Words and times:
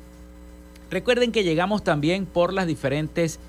Recuerden 0.91 1.31
que 1.31 1.43
llegamos 1.43 1.83
también 1.83 2.27
por 2.27 2.53
las 2.53 2.67
diferentes 2.67 3.39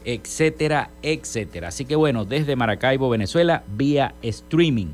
etcétera, 0.06 0.90
etcétera. 1.02 1.70
Así 1.70 1.86
que 1.86 1.96
bueno, 1.96 2.26
desde 2.26 2.56
Maracaibo, 2.56 3.10
Venezuela, 3.10 3.64
vía 3.76 4.16
streaming. 4.22 4.88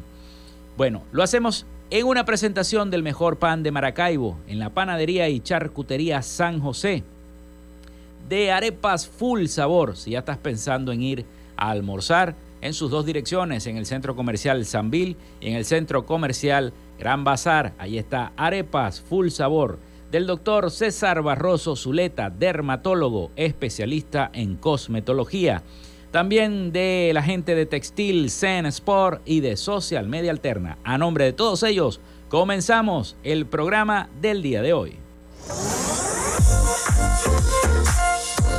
Bueno, 0.78 1.04
lo 1.12 1.24
hacemos 1.24 1.66
en 1.90 2.06
una 2.06 2.26
presentación 2.26 2.92
del 2.92 3.04
mejor 3.04 3.38
pan 3.38 3.64
de 3.64 3.72
Maracaibo, 3.72 4.38
en 4.48 4.60
la 4.60 4.72
panadería 4.72 5.30
y 5.30 5.40
charcutería 5.40 6.22
San 6.22 6.60
José, 6.60 7.04
de 8.28 8.52
arepas 8.52 9.08
full 9.08 9.46
sabor, 9.46 9.96
si 9.96 10.12
ya 10.12 10.20
estás 10.20 10.38
pensando 10.38 10.92
en 10.92 11.02
ir 11.04 11.26
a 11.56 11.70
almorzar, 11.70 12.36
en 12.62 12.74
sus 12.74 12.90
dos 12.90 13.06
direcciones, 13.06 13.68
en 13.68 13.78
el 13.78 13.86
centro 13.86 14.16
comercial 14.16 14.66
Sanvil 14.66 15.18
y 15.40 15.50
en 15.50 15.56
el 15.56 15.66
centro 15.66 16.06
comercial 16.08 16.74
Gran 16.98 17.24
Bazar. 17.24 17.74
Ahí 17.78 18.00
está 18.00 18.32
arepas 18.36 19.02
full 19.02 19.30
sabor 19.30 19.78
del 20.16 20.28
doctor 20.28 20.72
César 20.72 21.22
Barroso 21.24 21.76
Zuleta, 21.76 22.30
dermatólogo, 22.30 23.32
especialista 23.36 24.32
en 24.32 24.56
cosmetología. 24.56 25.62
También 26.12 26.72
de 26.72 27.12
la 27.14 27.22
gente 27.22 27.54
de 27.54 27.66
Textil, 27.66 28.32
Zen 28.32 28.66
Sport 28.68 29.24
y 29.26 29.42
de 29.42 29.58
Social 29.58 30.08
Media 30.08 30.32
Alterna. 30.32 30.78
A 30.86 30.98
nombre 30.98 31.26
de 31.26 31.34
todos 31.34 31.64
ellos, 31.64 32.00
comenzamos 32.30 33.18
el 33.24 33.46
programa 33.46 34.10
del 34.22 34.42
día 34.42 34.62
de 34.62 34.72
hoy. 34.72 34.96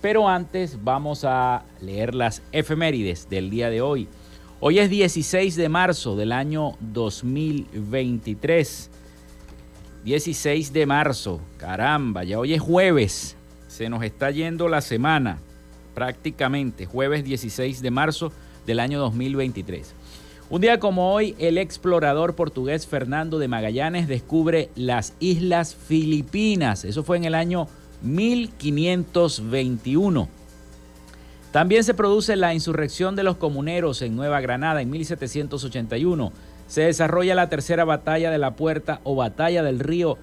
Pero 0.00 0.28
antes 0.28 0.78
vamos 0.84 1.24
a 1.24 1.64
leer 1.80 2.14
las 2.14 2.42
efemérides 2.52 3.28
del 3.30 3.50
día 3.50 3.70
de 3.70 3.80
hoy. 3.80 4.06
Hoy 4.60 4.78
es 4.78 4.90
16 4.90 5.56
de 5.56 5.68
marzo 5.68 6.14
del 6.14 6.30
año 6.32 6.76
2023. 6.80 8.90
16 10.04 10.72
de 10.72 10.86
marzo, 10.86 11.40
caramba, 11.56 12.22
ya 12.24 12.38
hoy 12.38 12.54
es 12.54 12.60
jueves. 12.60 13.36
Se 13.68 13.88
nos 13.88 14.04
está 14.04 14.30
yendo 14.30 14.68
la 14.68 14.80
semana 14.80 15.38
prácticamente, 15.94 16.86
jueves 16.86 17.24
16 17.24 17.80
de 17.80 17.90
marzo 17.90 18.32
del 18.66 18.80
año 18.80 18.98
2023. 19.00 19.94
Un 20.52 20.60
día 20.60 20.78
como 20.78 21.12
hoy, 21.14 21.34
el 21.38 21.56
explorador 21.56 22.34
portugués 22.34 22.86
Fernando 22.86 23.38
de 23.38 23.48
Magallanes 23.48 24.06
descubre 24.06 24.68
las 24.76 25.14
Islas 25.18 25.74
Filipinas. 25.74 26.84
Eso 26.84 27.02
fue 27.04 27.16
en 27.16 27.24
el 27.24 27.34
año 27.34 27.68
1521. 28.02 30.28
También 31.52 31.84
se 31.84 31.94
produce 31.94 32.36
la 32.36 32.52
insurrección 32.52 33.16
de 33.16 33.22
los 33.22 33.38
comuneros 33.38 34.02
en 34.02 34.14
Nueva 34.14 34.42
Granada 34.42 34.82
en 34.82 34.90
1781. 34.90 36.32
Se 36.66 36.82
desarrolla 36.82 37.34
la 37.34 37.48
tercera 37.48 37.86
batalla 37.86 38.30
de 38.30 38.36
la 38.36 38.54
Puerta 38.54 39.00
o 39.04 39.16
batalla 39.16 39.62
del 39.62 39.78
río 39.78 40.18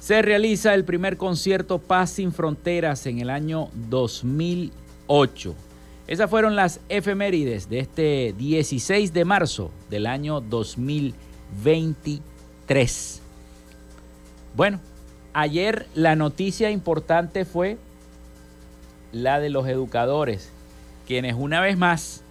Se 0.00 0.22
realiza 0.22 0.74
el 0.74 0.84
primer 0.84 1.16
concierto 1.16 1.78
Paz 1.78 2.10
sin 2.10 2.32
Fronteras 2.32 3.06
en 3.06 3.18
el 3.18 3.30
año 3.30 3.70
2008. 3.90 5.54
Esas 6.06 6.30
fueron 6.30 6.54
las 6.56 6.80
efemérides 6.88 7.68
de 7.68 7.80
este 7.80 8.34
16 8.38 9.12
de 9.12 9.24
marzo 9.24 9.72
del 9.90 10.06
año 10.06 10.40
2023. 10.40 13.22
Bueno, 14.54 14.78
ayer 15.34 15.86
la 15.94 16.14
noticia 16.16 16.70
importante 16.70 17.44
fue 17.44 17.76
la 19.12 19.40
de 19.40 19.50
los 19.50 19.66
educadores, 19.66 20.50
quienes 21.06 21.34
una 21.34 21.60
vez 21.60 21.76
más 21.76 22.22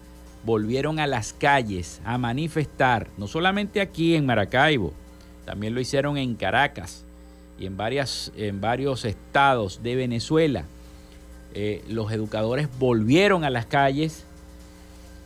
volvieron 0.46 1.00
a 1.00 1.08
las 1.08 1.34
calles 1.34 2.02
a 2.06 2.18
manifestar, 2.18 3.10
no 3.18 3.28
solamente 3.28 3.82
aquí 3.82 4.16
en 4.16 4.26
Maracaibo, 4.26 4.94
también 5.46 5.76
lo 5.76 5.82
hicieron 5.82 6.18
en 6.18 6.36
Caracas 6.36 7.04
y 7.60 7.66
en, 7.66 7.78
varias, 7.78 8.32
en 8.38 8.62
varios 8.62 9.06
estados 9.06 9.82
de 9.84 9.96
Venezuela 9.96 10.66
eh, 11.54 11.84
los 11.90 12.12
educadores 12.12 12.68
volvieron 12.78 13.44
a 13.44 13.50
las 13.50 13.66
calles 13.66 14.26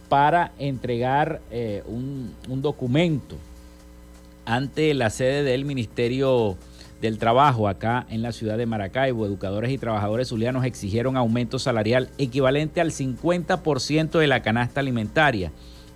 para 0.07 0.51
entregar 0.59 1.41
eh, 1.51 1.83
un, 1.87 2.33
un, 2.47 2.61
documento 2.61 3.37
ante 4.45 4.93
la 4.93 5.09
sede 5.09 5.43
del 5.43 5.65
Ministerio 5.65 6.57
del 7.01 7.17
Trabajo 7.17 7.67
acá 7.67 8.05
en 8.09 8.21
la 8.21 8.31
ciudad 8.31 8.57
de 8.57 8.65
Maracaibo. 8.65 9.25
Educadores 9.25 9.71
y 9.71 9.77
trabajadores 9.77 10.29
zulianos 10.29 10.63
exigieron 10.63 11.17
aumento 11.17 11.59
salarial 11.59 12.09
equivalente 12.17 12.79
al 12.79 12.91
50% 12.91 14.19
de 14.19 14.27
la 14.27 14.41
canasta 14.41 14.79
alimentaria. 14.79 15.51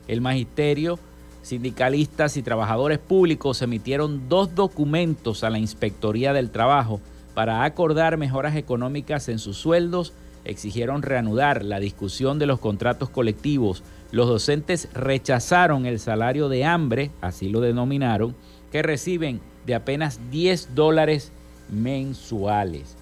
El 0.08 0.22
magisterio, 0.22 1.00
sindicalistas 1.46 2.38
y 2.38 2.42
trabajadores 2.42 2.98
públicos 2.98 3.62
emitieron 3.62 4.28
dos 4.28 4.56
documentos 4.56 5.44
a 5.44 5.52
la 5.52 5.60
Inspectoría 5.60 6.34
del 6.34 6.50
Trabajo 6.50 7.02
para 7.36 7.66
acordar 7.66 8.18
mejoras 8.18 8.56
económicas 8.56 9.30
en 9.30 9.38
sus 9.38 9.56
sueldos, 9.56 10.14
exigieron 10.44 11.04
reanudar 11.04 11.64
la 11.64 11.80
discusión 11.80 12.40
de 12.40 12.48
los 12.48 12.60
contratos 12.60 13.12
colectivos. 13.12 13.84
Los 14.12 14.28
docentes 14.28 14.90
rechazaron 14.96 15.86
el 15.86 16.00
salario 16.00 16.50
de 16.50 16.66
hambre, 16.66 17.12
así 17.22 17.48
lo 17.48 17.62
denominaron, 17.62 18.36
que 18.72 18.82
reciben 18.82 19.40
de 19.68 19.76
apenas 19.76 20.20
10 20.32 20.74
dólares 20.74 21.32
mensuales. 21.70 22.96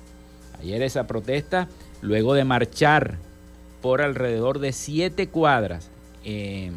Ayer 0.60 0.82
esa 0.82 1.08
protesta, 1.08 1.70
luego 2.02 2.34
de 2.34 2.44
marchar 2.44 3.20
por 3.82 4.02
alrededor 4.02 4.60
de 4.60 4.74
siete 4.74 5.28
cuadras 5.28 5.90
eh, 6.26 6.72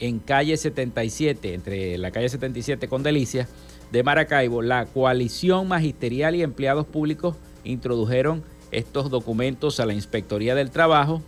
en 0.00 0.18
calle 0.18 0.56
77, 0.56 1.54
entre 1.54 1.98
la 1.98 2.10
calle 2.10 2.28
77 2.28 2.88
con 2.88 3.02
Delicias, 3.02 3.48
de 3.92 4.02
Maracaibo, 4.02 4.62
la 4.62 4.86
coalición 4.86 5.68
magisterial 5.68 6.34
y 6.34 6.42
empleados 6.42 6.86
públicos 6.86 7.36
introdujeron 7.64 8.42
estos 8.70 9.10
documentos 9.10 9.80
a 9.80 9.86
la 9.86 9.94
Inspectoría 9.94 10.54
del 10.54 10.70
Trabajo 10.70 11.22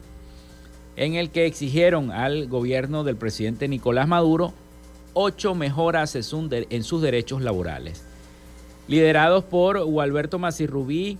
en 0.97 1.14
el 1.14 1.31
que 1.31 1.47
exigieron 1.47 2.11
al 2.11 2.47
gobierno 2.49 3.05
del 3.05 3.17
presidente 3.17 3.69
Nicolás 3.69 4.07
Maduro 4.07 4.52
ocho 5.14 5.55
mejoras 5.55 6.14
en 6.14 6.83
sus 6.83 7.02
derechos 7.02 7.43
laborales. 7.43 8.05
Liderados 8.88 9.45
por 9.45 9.83
Gualberto 9.85 10.38
Macirrubí 10.38 11.19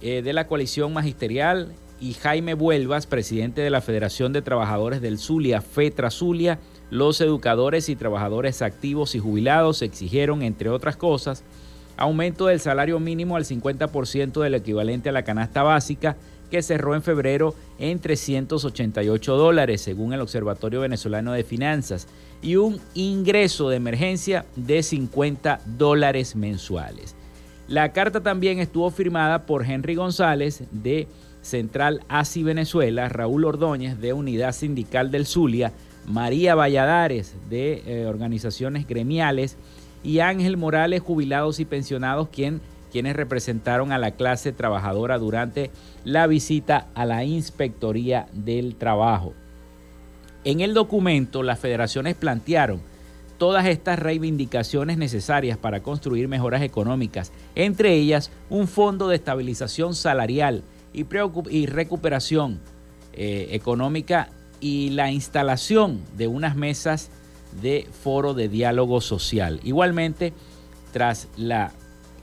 eh, 0.00 0.22
de 0.22 0.32
la 0.32 0.46
coalición 0.46 0.92
magisterial 0.92 1.72
y 2.00 2.14
Jaime 2.14 2.54
Vuelvas, 2.54 3.06
presidente 3.06 3.60
de 3.60 3.70
la 3.70 3.80
Federación 3.80 4.32
de 4.32 4.42
Trabajadores 4.42 5.00
del 5.00 5.18
Zulia, 5.18 5.60
FETRA 5.60 6.10
Zulia, 6.10 6.58
los 6.90 7.20
educadores 7.20 7.88
y 7.88 7.96
trabajadores 7.96 8.62
activos 8.62 9.14
y 9.14 9.18
jubilados 9.18 9.82
exigieron, 9.82 10.42
entre 10.42 10.70
otras 10.70 10.96
cosas, 10.96 11.44
aumento 11.96 12.46
del 12.46 12.60
salario 12.60 12.98
mínimo 13.00 13.36
al 13.36 13.44
50% 13.44 14.40
del 14.40 14.54
equivalente 14.54 15.08
a 15.08 15.12
la 15.12 15.24
canasta 15.24 15.62
básica, 15.62 16.16
que 16.50 16.62
cerró 16.62 16.94
en 16.94 17.02
febrero 17.02 17.54
en 17.78 17.98
388 17.98 19.36
dólares, 19.36 19.82
según 19.82 20.14
el 20.14 20.22
Observatorio 20.22 20.80
Venezolano 20.80 21.32
de 21.32 21.44
Finanzas, 21.44 22.08
y 22.40 22.56
un 22.56 22.80
ingreso 22.94 23.68
de 23.68 23.76
emergencia 23.76 24.46
de 24.56 24.82
50 24.82 25.60
dólares 25.76 26.36
mensuales. 26.36 27.14
La 27.66 27.92
carta 27.92 28.22
también 28.22 28.60
estuvo 28.60 28.90
firmada 28.90 29.44
por 29.44 29.66
Henry 29.66 29.94
González 29.94 30.62
de 30.70 31.06
Central 31.42 32.02
ASI 32.08 32.42
Venezuela, 32.42 33.08
Raúl 33.10 33.44
Ordóñez 33.44 34.00
de 34.00 34.14
Unidad 34.14 34.52
Sindical 34.52 35.10
del 35.10 35.26
Zulia, 35.26 35.72
María 36.08 36.54
Valladares 36.54 37.36
de 37.50 37.82
eh, 37.86 38.06
organizaciones 38.06 38.88
gremiales 38.88 39.56
y 40.02 40.20
Ángel 40.20 40.56
Morales, 40.56 41.02
jubilados 41.02 41.60
y 41.60 41.64
pensionados, 41.64 42.28
quien, 42.28 42.60
quienes 42.90 43.14
representaron 43.14 43.92
a 43.92 43.98
la 43.98 44.12
clase 44.12 44.52
trabajadora 44.52 45.18
durante 45.18 45.70
la 46.04 46.26
visita 46.26 46.86
a 46.94 47.04
la 47.04 47.24
Inspectoría 47.24 48.26
del 48.32 48.76
Trabajo. 48.76 49.34
En 50.44 50.60
el 50.60 50.72
documento, 50.72 51.42
las 51.42 51.58
federaciones 51.58 52.14
plantearon 52.14 52.80
todas 53.36 53.66
estas 53.66 53.98
reivindicaciones 53.98 54.96
necesarias 54.96 55.58
para 55.58 55.80
construir 55.80 56.26
mejoras 56.26 56.62
económicas, 56.62 57.32
entre 57.54 57.94
ellas 57.94 58.30
un 58.48 58.66
fondo 58.66 59.08
de 59.08 59.16
estabilización 59.16 59.94
salarial 59.94 60.62
y, 60.92 61.04
recuperación 61.66 62.60
eh, 63.12 63.48
económica 63.52 64.30
y 64.60 64.90
la 64.90 65.10
instalación 65.10 66.00
de 66.16 66.26
unas 66.26 66.56
mesas 66.56 67.10
de 67.62 67.86
foro 68.02 68.34
de 68.34 68.48
diálogo 68.48 69.00
social. 69.00 69.60
Igualmente, 69.62 70.32
tras 70.92 71.28
la, 71.36 71.72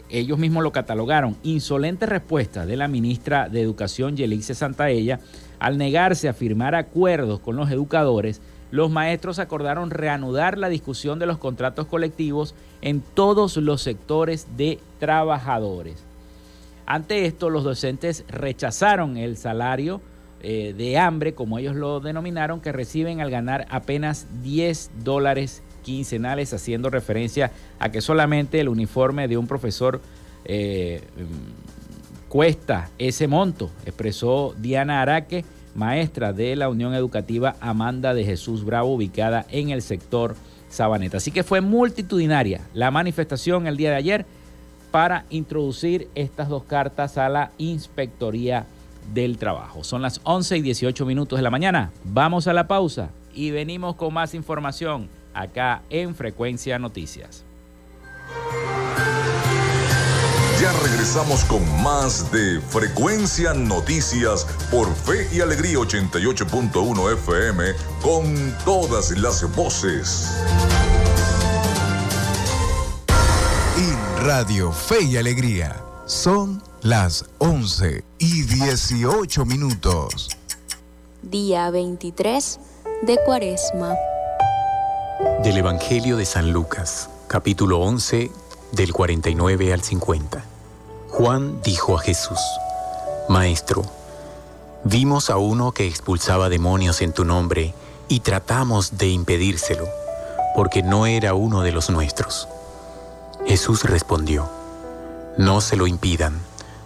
ellos 0.09 0.37
mismos 0.37 0.63
lo 0.63 0.71
catalogaron, 0.71 1.37
insolente 1.43 2.05
respuesta 2.05 2.65
de 2.65 2.77
la 2.77 2.87
ministra 2.87 3.49
de 3.49 3.61
Educación, 3.61 4.17
Yelice 4.17 4.53
Santaella, 4.53 5.19
al 5.59 5.77
negarse 5.77 6.29
a 6.29 6.33
firmar 6.33 6.75
acuerdos 6.75 7.39
con 7.39 7.55
los 7.55 7.71
educadores, 7.71 8.41
los 8.71 8.91
maestros 8.91 9.39
acordaron 9.39 9.89
reanudar 9.89 10.57
la 10.57 10.69
discusión 10.69 11.17
de 11.19 11.25
los 11.25 11.37
contratos 11.37 11.87
colectivos 11.87 12.55
en 12.81 13.01
todos 13.01 13.57
los 13.57 13.81
sectores 13.81 14.47
de 14.57 14.79
trabajadores. 14.99 16.03
Ante 16.85 17.25
esto, 17.25 17.49
los 17.49 17.63
docentes 17.63 18.25
rechazaron 18.27 19.17
el 19.17 19.37
salario 19.37 20.01
eh, 20.47 20.75
de 20.77 20.99
hambre, 20.99 21.33
como 21.33 21.57
ellos 21.57 21.75
lo 21.75 21.99
denominaron, 21.99 22.61
que 22.61 22.71
reciben 22.71 23.19
al 23.19 23.31
ganar 23.31 23.65
apenas 23.71 24.27
10 24.43 24.91
dólares 25.03 25.63
quincenales, 25.81 26.53
haciendo 26.53 26.91
referencia 26.91 27.51
a 27.79 27.89
que 27.89 27.99
solamente 27.99 28.59
el 28.59 28.69
uniforme 28.69 29.27
de 29.27 29.37
un 29.37 29.47
profesor 29.47 30.01
eh, 30.45 31.01
mm, 31.17 32.29
cuesta 32.29 32.91
ese 32.99 33.27
monto, 33.27 33.71
expresó 33.87 34.53
Diana 34.59 35.01
Araque, 35.01 35.43
maestra 35.73 36.31
de 36.31 36.55
la 36.55 36.69
Unión 36.69 36.93
Educativa 36.93 37.55
Amanda 37.59 38.13
de 38.13 38.23
Jesús 38.23 38.63
Bravo, 38.63 38.93
ubicada 38.93 39.47
en 39.49 39.71
el 39.71 39.81
sector 39.81 40.35
Sabaneta. 40.69 41.17
Así 41.17 41.31
que 41.31 41.41
fue 41.41 41.61
multitudinaria 41.61 42.61
la 42.75 42.91
manifestación 42.91 43.65
el 43.65 43.77
día 43.77 43.89
de 43.89 43.95
ayer 43.95 44.25
para 44.91 45.25
introducir 45.31 46.07
estas 46.13 46.49
dos 46.49 46.65
cartas 46.65 47.17
a 47.17 47.29
la 47.29 47.51
Inspectoría 47.57 48.67
del 49.13 49.37
trabajo. 49.37 49.83
Son 49.83 50.01
las 50.01 50.21
11 50.23 50.57
y 50.57 50.61
18 50.61 51.05
minutos 51.05 51.37
de 51.37 51.43
la 51.43 51.51
mañana. 51.51 51.91
Vamos 52.03 52.47
a 52.47 52.53
la 52.53 52.67
pausa 52.67 53.09
y 53.33 53.51
venimos 53.51 53.95
con 53.95 54.13
más 54.13 54.33
información 54.33 55.09
acá 55.33 55.83
en 55.89 56.15
Frecuencia 56.15 56.79
Noticias. 56.79 57.45
Ya 60.61 60.71
regresamos 60.83 61.43
con 61.43 61.61
más 61.83 62.31
de 62.31 62.61
Frecuencia 62.61 63.53
Noticias 63.53 64.47
por 64.71 64.87
Fe 64.95 65.27
y 65.33 65.41
Alegría 65.41 65.77
88.1 65.79 67.13
FM 67.13 67.63
con 68.01 68.55
todas 68.63 69.11
las 69.17 69.53
voces. 69.53 70.31
Y 73.77 74.23
Radio 74.23 74.71
Fe 74.71 75.03
y 75.03 75.17
Alegría 75.17 75.83
son 76.05 76.63
las 76.85 77.25
11 77.39 78.03
y 78.19 78.43
18 78.43 79.43
minutos. 79.45 80.29
Día 81.23 81.71
23 81.71 82.59
de 83.01 83.17
Cuaresma. 83.25 83.95
Del 85.41 85.57
Evangelio 85.57 86.15
de 86.15 86.25
San 86.25 86.51
Lucas, 86.51 87.09
capítulo 87.27 87.79
11, 87.79 88.29
del 88.71 88.93
49 88.93 89.73
al 89.73 89.81
50. 89.81 90.45
Juan 91.09 91.59
dijo 91.63 91.97
a 91.97 92.01
Jesús, 92.01 92.37
Maestro, 93.29 93.83
vimos 94.83 95.31
a 95.31 95.37
uno 95.37 95.71
que 95.71 95.87
expulsaba 95.87 96.49
demonios 96.49 97.01
en 97.01 97.13
tu 97.13 97.25
nombre 97.25 97.73
y 98.09 98.19
tratamos 98.19 98.99
de 98.99 99.07
impedírselo, 99.07 99.87
porque 100.53 100.83
no 100.83 101.07
era 101.07 101.33
uno 101.33 101.63
de 101.63 101.71
los 101.71 101.89
nuestros. 101.89 102.47
Jesús 103.47 103.85
respondió, 103.85 104.47
No 105.39 105.61
se 105.61 105.77
lo 105.77 105.87
impidan 105.87 106.39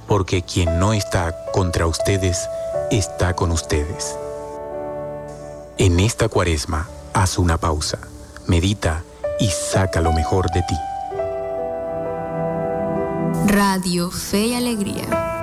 porque 0.09 0.41
quien 0.41 0.79
no 0.79 0.91
está 0.91 1.35
contra 1.53 1.85
ustedes, 1.85 2.49
está 2.89 3.35
con 3.35 3.51
ustedes. 3.51 4.17
En 5.77 5.99
esta 5.99 6.27
cuaresma, 6.27 6.89
haz 7.13 7.37
una 7.37 7.59
pausa, 7.59 7.99
medita 8.47 9.03
y 9.39 9.49
saca 9.49 10.01
lo 10.01 10.11
mejor 10.11 10.49
de 10.51 10.63
ti. 10.63 10.75
Radio 13.53 14.09
Fe 14.09 14.47
y 14.47 14.55
Alegría. 14.55 15.38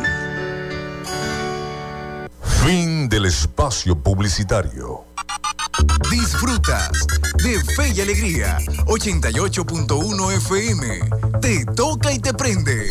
Fin 2.65 3.11
del 3.11 3.27
espacio 3.27 3.95
publicitario. 3.95 5.05
Disfrutas 6.11 7.07
de 7.43 7.63
Fe 7.75 7.91
y 7.95 8.01
Alegría 8.01 8.57
88.1 8.87 10.33
FM. 10.33 11.11
Te 11.43 11.67
toca 11.67 12.11
y 12.11 12.21
te 12.21 12.33
prende. 12.33 12.91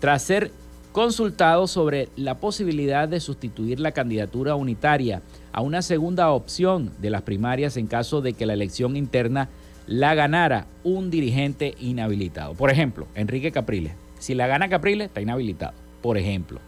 tras 0.00 0.22
ser 0.22 0.50
consultado 0.92 1.66
sobre 1.66 2.08
la 2.16 2.38
posibilidad 2.38 3.08
de 3.08 3.20
sustituir 3.20 3.80
la 3.80 3.92
candidatura 3.92 4.56
unitaria 4.56 5.22
a 5.52 5.62
una 5.62 5.82
segunda 5.82 6.30
opción 6.30 6.92
de 6.98 7.10
las 7.10 7.22
primarias 7.22 7.76
en 7.76 7.86
caso 7.86 8.20
de 8.20 8.34
que 8.34 8.46
la 8.46 8.52
elección 8.52 8.96
interna 8.96 9.48
la 9.86 10.14
ganara 10.14 10.66
un 10.84 11.10
dirigente 11.10 11.74
inhabilitado. 11.80 12.54
Por 12.54 12.70
ejemplo, 12.70 13.06
Enrique 13.14 13.52
Capriles. 13.52 13.94
Si 14.18 14.34
la 14.34 14.46
gana 14.46 14.68
Capriles, 14.68 15.08
está 15.08 15.20
inhabilitado. 15.20 15.74
Por 16.02 16.18
ejemplo, 16.18 16.60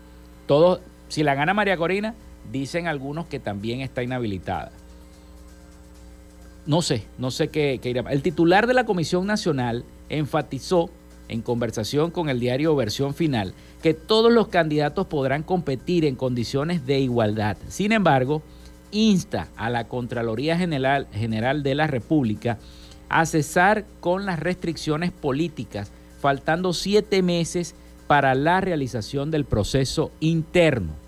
todos 0.47 0.81
si 1.15 1.23
la 1.23 1.37
gana 1.37 1.55
María 1.55 1.77
Corina, 1.77 2.13
dicen 2.51 2.89
algunos 2.89 3.27
que 3.27 3.39
también 3.39 3.83
está 3.83 4.03
inhabilitada. 4.03 4.73
No 6.67 6.83
sé, 6.83 7.05
no 7.19 7.31
sé 7.31 7.51
qué, 7.51 7.79
irá. 7.85 8.01
El 8.11 8.21
titular 8.21 8.67
de 8.67 8.75
la 8.75 8.85
Comisión 8.85 9.25
Nacional 9.25 9.85
enfatizó 10.09 10.91
en 11.29 11.41
conversación 11.41 12.11
con 12.11 12.29
el 12.31 12.41
diario 12.41 12.75
Versión 12.75 13.15
Final 13.15 13.55
que 13.81 13.95
todos 13.95 14.33
los 14.33 14.49
candidatos 14.49 15.07
podrán 15.07 15.45
competir 15.45 16.05
en 16.05 16.17
condiciones 16.17 16.85
de 16.85 16.99
igualdad. 16.99 17.59
Sin 17.69 17.93
embargo, 17.93 18.43
insta 18.91 19.47
a 19.55 19.71
la 19.71 19.87
Contraloría 19.87 20.59
General, 20.59 21.07
General 21.13 21.63
de 21.63 21.77
la 21.77 21.87
República 21.87 22.59
a 23.09 23.25
cesar 23.25 23.85
con 24.01 24.27
las 24.27 24.41
restricciones 24.41 25.13
políticas, 25.13 25.93
faltando 26.19 26.73
siete 26.73 27.23
meses 27.23 27.77
para 28.09 28.35
la 28.35 28.61
realización 28.61 29.31
del 29.31 29.45
proceso 29.45 30.11
interno 30.19 31.04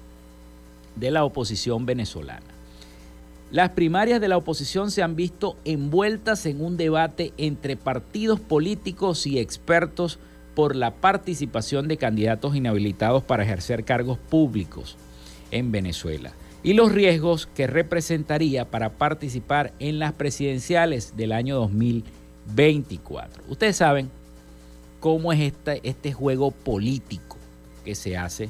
de 0.96 1.11
la 1.11 1.24
oposición 1.24 1.87
venezolana. 1.87 2.56
Las 3.52 3.70
primarias 3.70 4.20
de 4.20 4.28
la 4.28 4.37
oposición 4.37 4.90
se 4.90 5.02
han 5.02 5.14
visto 5.14 5.56
envueltas 5.64 6.46
en 6.46 6.61
un 6.61 6.76
debate 6.76 7.32
entre 7.38 7.76
partidos 7.76 8.40
políticos 8.40 9.24
y 9.26 9.38
expertos 9.38 10.18
por 10.56 10.74
la 10.74 10.94
participación 10.94 11.87
de 11.87 11.96
candidatos 11.96 12.56
inhabilitados 12.56 13.22
para 13.22 13.44
ejercer 13.44 13.85
cargos 13.85 14.18
públicos 14.18 14.96
en 15.50 15.70
Venezuela. 15.70 16.32
y 16.62 16.72
los 16.72 16.90
riesgos 16.90 17.46
que 17.46 17.68
representaría 17.68 18.64
para 18.64 18.94
participar 18.94 19.72
en 19.78 20.00
las 20.00 20.12
presidenciales 20.14 21.16
del 21.16 21.30
año 21.30 21.54
2024. 21.56 23.44
Ustedes 23.48 23.76
saben 23.76 24.11
cómo 24.98 25.32
es 25.32 25.38
este, 25.40 25.80
este 25.88 26.12
juego 26.12 26.50
político 26.50 27.37
que 27.85 27.94
se 27.94 28.16
hace 28.16 28.48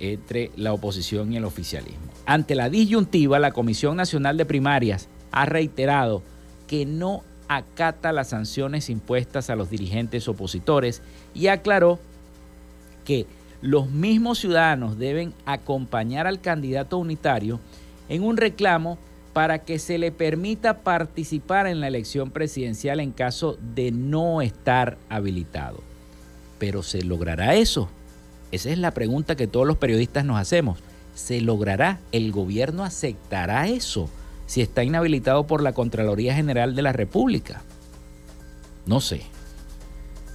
entre 0.00 0.50
la 0.56 0.72
oposición 0.72 1.32
y 1.32 1.36
el 1.36 1.44
oficialismo. 1.44 2.10
Ante 2.26 2.54
la 2.54 2.70
disyuntiva, 2.70 3.38
la 3.38 3.52
Comisión 3.52 3.96
Nacional 3.96 4.36
de 4.36 4.46
Primarias 4.46 5.08
ha 5.30 5.46
reiterado 5.46 6.22
que 6.66 6.86
no 6.86 7.22
acata 7.48 8.12
las 8.12 8.28
sanciones 8.28 8.90
impuestas 8.90 9.50
a 9.50 9.56
los 9.56 9.70
dirigentes 9.70 10.28
opositores 10.28 11.02
y 11.34 11.48
aclaró 11.48 11.98
que 13.04 13.26
los 13.60 13.90
mismos 13.90 14.38
ciudadanos 14.38 14.98
deben 14.98 15.34
acompañar 15.44 16.26
al 16.26 16.40
candidato 16.40 16.96
unitario 16.96 17.60
en 18.08 18.22
un 18.22 18.36
reclamo 18.36 18.98
para 19.32 19.60
que 19.60 19.78
se 19.78 19.98
le 19.98 20.12
permita 20.12 20.78
participar 20.78 21.66
en 21.66 21.80
la 21.80 21.88
elección 21.88 22.30
presidencial 22.30 23.00
en 23.00 23.12
caso 23.12 23.58
de 23.74 23.92
no 23.92 24.42
estar 24.42 24.96
habilitado. 25.08 25.80
Pero 26.58 26.82
¿se 26.82 27.02
logrará 27.02 27.54
eso? 27.54 27.88
Esa 28.52 28.70
es 28.70 28.78
la 28.78 28.92
pregunta 28.92 29.36
que 29.36 29.46
todos 29.46 29.66
los 29.66 29.78
periodistas 29.78 30.24
nos 30.24 30.38
hacemos. 30.38 30.78
¿Se 31.14 31.40
logrará? 31.40 32.00
¿El 32.12 32.32
gobierno 32.32 32.84
aceptará 32.84 33.68
eso 33.68 34.08
si 34.46 34.62
está 34.62 34.84
inhabilitado 34.84 35.46
por 35.46 35.62
la 35.62 35.72
Contraloría 35.72 36.34
General 36.34 36.74
de 36.74 36.82
la 36.82 36.92
República? 36.92 37.62
No 38.86 39.00
sé. 39.00 39.22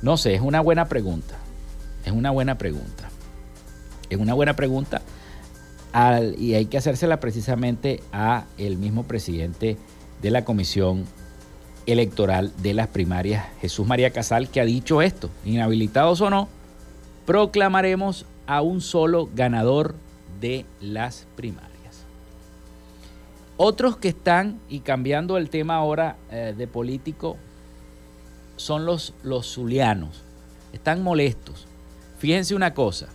No 0.02 0.18
sé, 0.18 0.36
es 0.36 0.42
una 0.42 0.62
buena 0.62 0.86
pregunta. 0.86 1.36
Es 2.06 2.12
una 2.12 2.32
buena 2.32 2.58
pregunta. 2.58 3.10
Es 4.10 4.20
una 4.20 4.34
buena 4.34 4.56
pregunta 4.56 5.02
y 6.38 6.56
hay 6.56 6.66
que 6.66 6.78
hacérsela 6.78 7.20
precisamente 7.20 8.02
a 8.12 8.46
el 8.58 8.78
mismo 8.78 9.04
presidente 9.04 9.78
de 10.22 10.32
la 10.32 10.44
Comisión 10.44 11.06
Electoral 11.86 12.52
de 12.62 12.74
las 12.74 12.88
Primarias, 12.88 13.46
Jesús 13.62 13.88
María 13.88 14.12
Casal, 14.12 14.50
que 14.50 14.60
ha 14.60 14.66
dicho 14.66 15.02
esto, 15.02 15.30
inhabilitados 15.46 16.20
o 16.20 16.30
no, 16.30 16.50
proclamaremos 17.26 18.26
a 18.48 18.62
un 18.62 18.82
solo 18.82 19.30
ganador 19.34 19.96
de 20.40 20.66
las 20.80 21.28
primarias. 21.36 22.06
Otros 23.58 23.98
que 23.98 24.10
están, 24.10 24.60
y 24.70 24.82
cambiando 24.82 25.38
el 25.38 25.50
tema 25.50 25.76
ahora 25.76 26.18
eh, 26.30 26.54
de 26.56 26.68
político, 26.68 27.38
son 28.58 28.86
los, 28.86 29.14
los 29.24 29.54
zulianos. 29.54 30.24
Están 30.74 31.02
molestos. 31.02 31.68
Fíjense 32.20 32.54
una 32.54 32.74
cosa. 32.74 33.08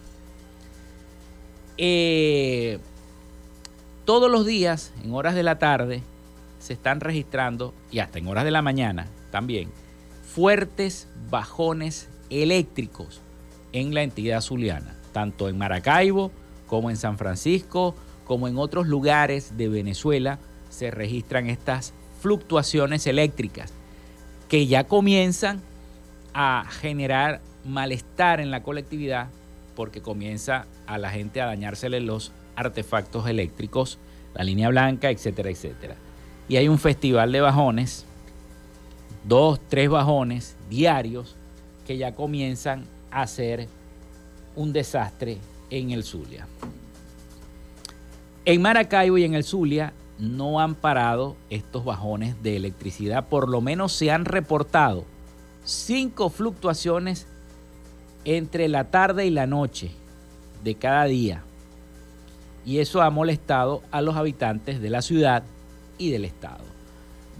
Eh, 1.78 2.78
todos 4.04 4.30
los 4.30 4.46
días, 4.46 4.92
en 5.04 5.14
horas 5.14 5.34
de 5.34 5.42
la 5.42 5.58
tarde, 5.58 6.02
se 6.58 6.72
están 6.72 7.00
registrando, 7.00 7.72
y 7.90 8.00
hasta 8.00 8.18
en 8.18 8.26
horas 8.26 8.44
de 8.44 8.50
la 8.50 8.62
mañana 8.62 9.06
también, 9.30 9.70
fuertes 10.22 11.06
bajones 11.30 12.08
eléctricos 12.28 13.20
en 13.72 13.94
la 13.94 14.02
entidad 14.02 14.40
zuliana, 14.40 14.94
tanto 15.12 15.48
en 15.48 15.58
Maracaibo 15.58 16.30
como 16.66 16.90
en 16.90 16.96
San 16.96 17.18
Francisco, 17.18 17.94
como 18.24 18.48
en 18.48 18.58
otros 18.58 18.86
lugares 18.86 19.56
de 19.56 19.68
Venezuela, 19.68 20.38
se 20.68 20.90
registran 20.90 21.50
estas 21.50 21.92
fluctuaciones 22.20 23.06
eléctricas 23.06 23.72
que 24.48 24.66
ya 24.66 24.84
comienzan 24.84 25.60
a 26.34 26.64
generar 26.68 27.40
malestar 27.64 28.40
en 28.40 28.50
la 28.50 28.62
colectividad 28.62 29.28
porque 29.74 30.00
comienza 30.00 30.66
a 30.86 30.98
la 30.98 31.10
gente 31.10 31.40
a 31.40 31.46
dañársele 31.46 32.00
los 32.00 32.32
artefactos 32.56 33.26
eléctricos, 33.26 33.98
la 34.34 34.44
línea 34.44 34.68
blanca, 34.68 35.10
etcétera, 35.10 35.50
etcétera. 35.50 35.96
Y 36.48 36.56
hay 36.56 36.68
un 36.68 36.78
festival 36.78 37.32
de 37.32 37.40
bajones, 37.40 38.04
dos, 39.24 39.60
tres 39.68 39.88
bajones 39.88 40.56
diarios 40.68 41.36
que 41.86 41.96
ya 41.96 42.14
comienzan 42.14 42.84
a 43.10 43.26
ser 43.26 43.68
un 44.56 44.72
desastre 44.72 45.38
en 45.70 45.90
el 45.90 46.04
Zulia. 46.04 46.46
En 48.44 48.62
Maracaibo 48.62 49.18
y 49.18 49.24
en 49.24 49.34
el 49.34 49.44
Zulia 49.44 49.92
no 50.18 50.60
han 50.60 50.74
parado 50.74 51.36
estos 51.48 51.84
bajones 51.84 52.42
de 52.42 52.56
electricidad, 52.56 53.28
por 53.28 53.48
lo 53.48 53.60
menos 53.60 53.92
se 53.92 54.10
han 54.10 54.24
reportado 54.24 55.04
cinco 55.64 56.30
fluctuaciones 56.30 57.26
entre 58.24 58.68
la 58.68 58.90
tarde 58.90 59.26
y 59.26 59.30
la 59.30 59.46
noche 59.46 59.90
de 60.62 60.74
cada 60.74 61.04
día. 61.04 61.42
Y 62.66 62.78
eso 62.78 63.00
ha 63.00 63.10
molestado 63.10 63.82
a 63.90 64.02
los 64.02 64.16
habitantes 64.16 64.80
de 64.80 64.90
la 64.90 65.00
ciudad 65.00 65.42
y 65.96 66.10
del 66.10 66.24
estado. 66.24 66.64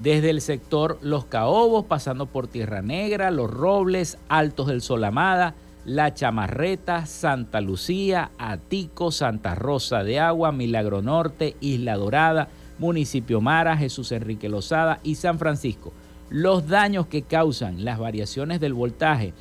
Desde 0.03 0.31
el 0.31 0.41
sector 0.41 0.99
Los 1.03 1.27
Caobos, 1.27 1.85
pasando 1.85 2.25
por 2.25 2.49
Tierra 2.49 2.81
Negra, 2.81 3.31
Los 3.31 3.51
Robles, 3.51 4.17
Altos 4.31 4.69
del 4.69 4.81
Solamada, 4.81 5.55
La 5.85 6.15
Chamarreta, 6.15 7.05
Santa 7.05 7.61
Lucía, 7.61 8.31
Atico, 8.39 9.13
Santa 9.13 9.55
Rosa 9.55 10.03
de 10.03 10.19
Agua, 10.19 10.53
Milagro 10.53 11.03
Norte, 11.03 11.55
Isla 11.61 11.97
Dorada, 11.97 12.49
Municipio 12.79 13.43
Mara, 13.43 13.77
Jesús 13.77 14.11
Enrique 14.13 14.49
Lozada 14.49 15.01
y 15.03 15.17
San 15.17 15.39
Francisco. 15.39 15.93
Los 16.31 16.67
daños 16.67 17.07
que 17.07 17.21
causan 17.21 17.85
las 17.85 17.99
variaciones 17.99 18.59
del 18.59 18.73
voltaje 18.73 19.35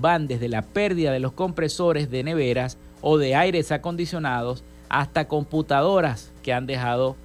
van 0.00 0.28
desde 0.28 0.48
la 0.48 0.62
pérdida 0.62 1.10
de 1.10 1.18
los 1.18 1.32
compresores 1.32 2.08
de 2.08 2.22
neveras 2.22 2.78
o 3.00 3.18
de 3.18 3.34
aires 3.34 3.72
acondicionados 3.72 4.62
hasta 4.88 5.26
computadoras 5.26 6.30
que 6.44 6.52
han 6.52 6.66
dejado 6.66 7.16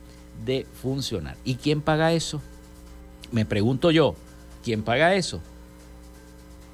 de 0.44 0.66
funcionar. 0.82 1.38
¿Y 1.44 1.56
quién 1.56 1.82
paga 1.82 2.14
eso? 2.14 2.42
Me 3.32 3.46
pregunto 3.46 3.92
yo, 3.92 4.16
¿quién 4.64 4.84
paga 4.84 5.16
eso? 5.16 5.42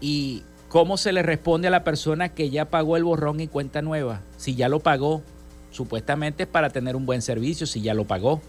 ¿Y 0.01 0.43
cómo 0.69 0.97
se 0.97 1.11
le 1.11 1.23
responde 1.23 1.67
a 1.67 1.71
la 1.71 1.83
persona 1.83 2.29
que 2.29 2.49
ya 2.49 2.65
pagó 2.65 2.97
el 2.97 3.03
borrón 3.03 3.39
y 3.39 3.47
cuenta 3.47 3.81
nueva? 3.81 4.21
Si 4.37 4.55
ya 4.55 4.69
lo 4.69 4.79
pagó, 4.79 5.21
supuestamente 5.71 6.43
es 6.43 6.49
para 6.49 6.69
tener 6.69 6.95
un 6.95 7.05
buen 7.05 7.21
servicio, 7.21 7.67
si 7.67 7.81
ya 7.81 7.93
lo 7.93 8.05
pagó. 8.05 8.41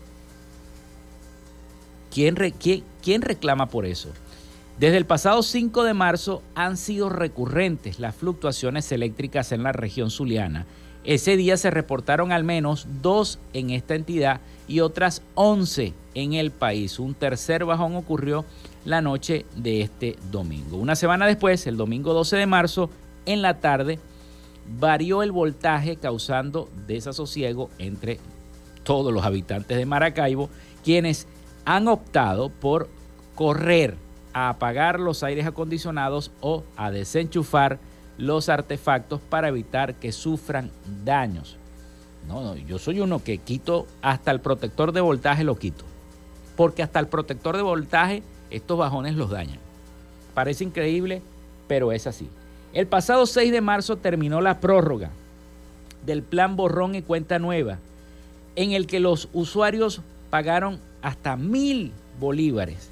¿Quién, 2.16 2.37
reclama 3.21 3.66
por 3.66 3.85
eso? 3.85 4.09
Desde 4.79 4.97
el 4.97 5.05
pasado 5.05 5.42
5 5.42 5.85
de 5.85 5.92
marzo 5.92 6.42
han 6.55 6.79
sido 6.79 7.11
recurrentes 7.11 7.99
las 7.99 8.14
fluctuaciones 8.14 8.90
eléctricas 8.90 9.53
en 9.53 9.62
la 9.62 9.73
región 9.73 10.11
zuliana. 10.11 10.64
Ese 11.07 11.37
día 11.37 11.57
se 11.57 11.71
reportaron 11.71 12.33
al 12.33 12.42
menos 12.42 12.88
dos 13.01 13.38
en 13.53 13.71
esta 13.71 13.95
entidad 13.95 14.40
y 14.66 14.81
otras 14.81 15.23
11 15.37 15.95
en 16.14 16.33
el 16.33 16.51
país. 16.51 16.99
Un 16.99 17.14
tercer 17.14 17.64
bajón 17.64 17.95
ocurrió 17.95 18.45
la 18.85 19.01
noche 19.01 19.47
de 19.55 19.83
este 19.83 20.16
domingo. 20.33 20.77
Una 20.77 20.97
semana 20.97 21.27
después, 21.27 21.64
el 21.69 21.77
domingo 21.77 22.12
12 22.12 22.37
de 22.37 22.47
marzo, 22.47 22.90
en 23.25 23.40
la 23.40 23.61
tarde, 23.61 24.01
varió 24.81 25.23
el 25.23 25.31
voltaje 25.31 25.95
causando 25.95 26.69
desasosiego 26.88 27.71
entre 27.79 28.19
todos 28.83 29.12
los 29.12 29.25
habitantes 29.25 29.77
de 29.77 29.87
Maracaibo, 29.87 30.51
quienes 30.83 31.29
han 31.64 31.87
optado 31.87 32.49
por 32.49 32.88
correr 33.37 33.97
a 34.33 34.49
apagar 34.49 34.99
los 34.99 35.23
aires 35.23 35.47
acondicionados 35.47 36.33
o 36.40 36.64
a 36.77 36.90
desenchufar 36.90 37.79
los 38.19 38.49
artefactos 38.49 39.21
para 39.21 39.49
evitar 39.49 39.95
que 39.95 40.13
sufran 40.13 40.71
daños. 41.05 41.57
No, 42.29 42.43
no, 42.43 42.57
yo 42.57 42.79
soy 42.79 43.01
uno 43.01 43.23
que 43.23 43.39
quito 43.39 43.87
hasta 44.03 44.31
el 44.31 44.41
protector 44.41 44.93
de 44.93 45.01
voltaje 45.01 45.45
lo 45.45 45.57
quito. 45.57 45.85
Porque 46.57 46.83
hasta 46.83 46.99
el 46.99 47.07
protector 47.07 47.57
de 47.57 47.63
voltaje 47.63 48.23
estos 48.51 48.79
bajones 48.79 49.15
los 49.15 49.31
dañan. 49.31 49.59
Parece 50.35 50.65
increíble, 50.65 51.23
pero 51.69 51.93
es 51.93 52.07
así. 52.07 52.29
El 52.73 52.87
pasado 52.87 53.27
6 53.27 53.53
de 53.53 53.61
marzo 53.61 53.97
terminó 53.97 54.41
la 54.41 54.61
prórroga 54.61 55.11
del 56.05 56.23
plan 56.23 56.57
borrón 56.57 56.95
y 56.95 57.03
cuenta 57.03 57.39
nueva, 57.39 57.79
en 58.55 58.73
el 58.73 58.87
que 58.87 59.01
los 59.01 59.29
usuarios 59.33 60.01
pagaron 60.31 60.79
hasta 61.03 61.37
mil 61.37 61.93
bolívares 62.21 62.91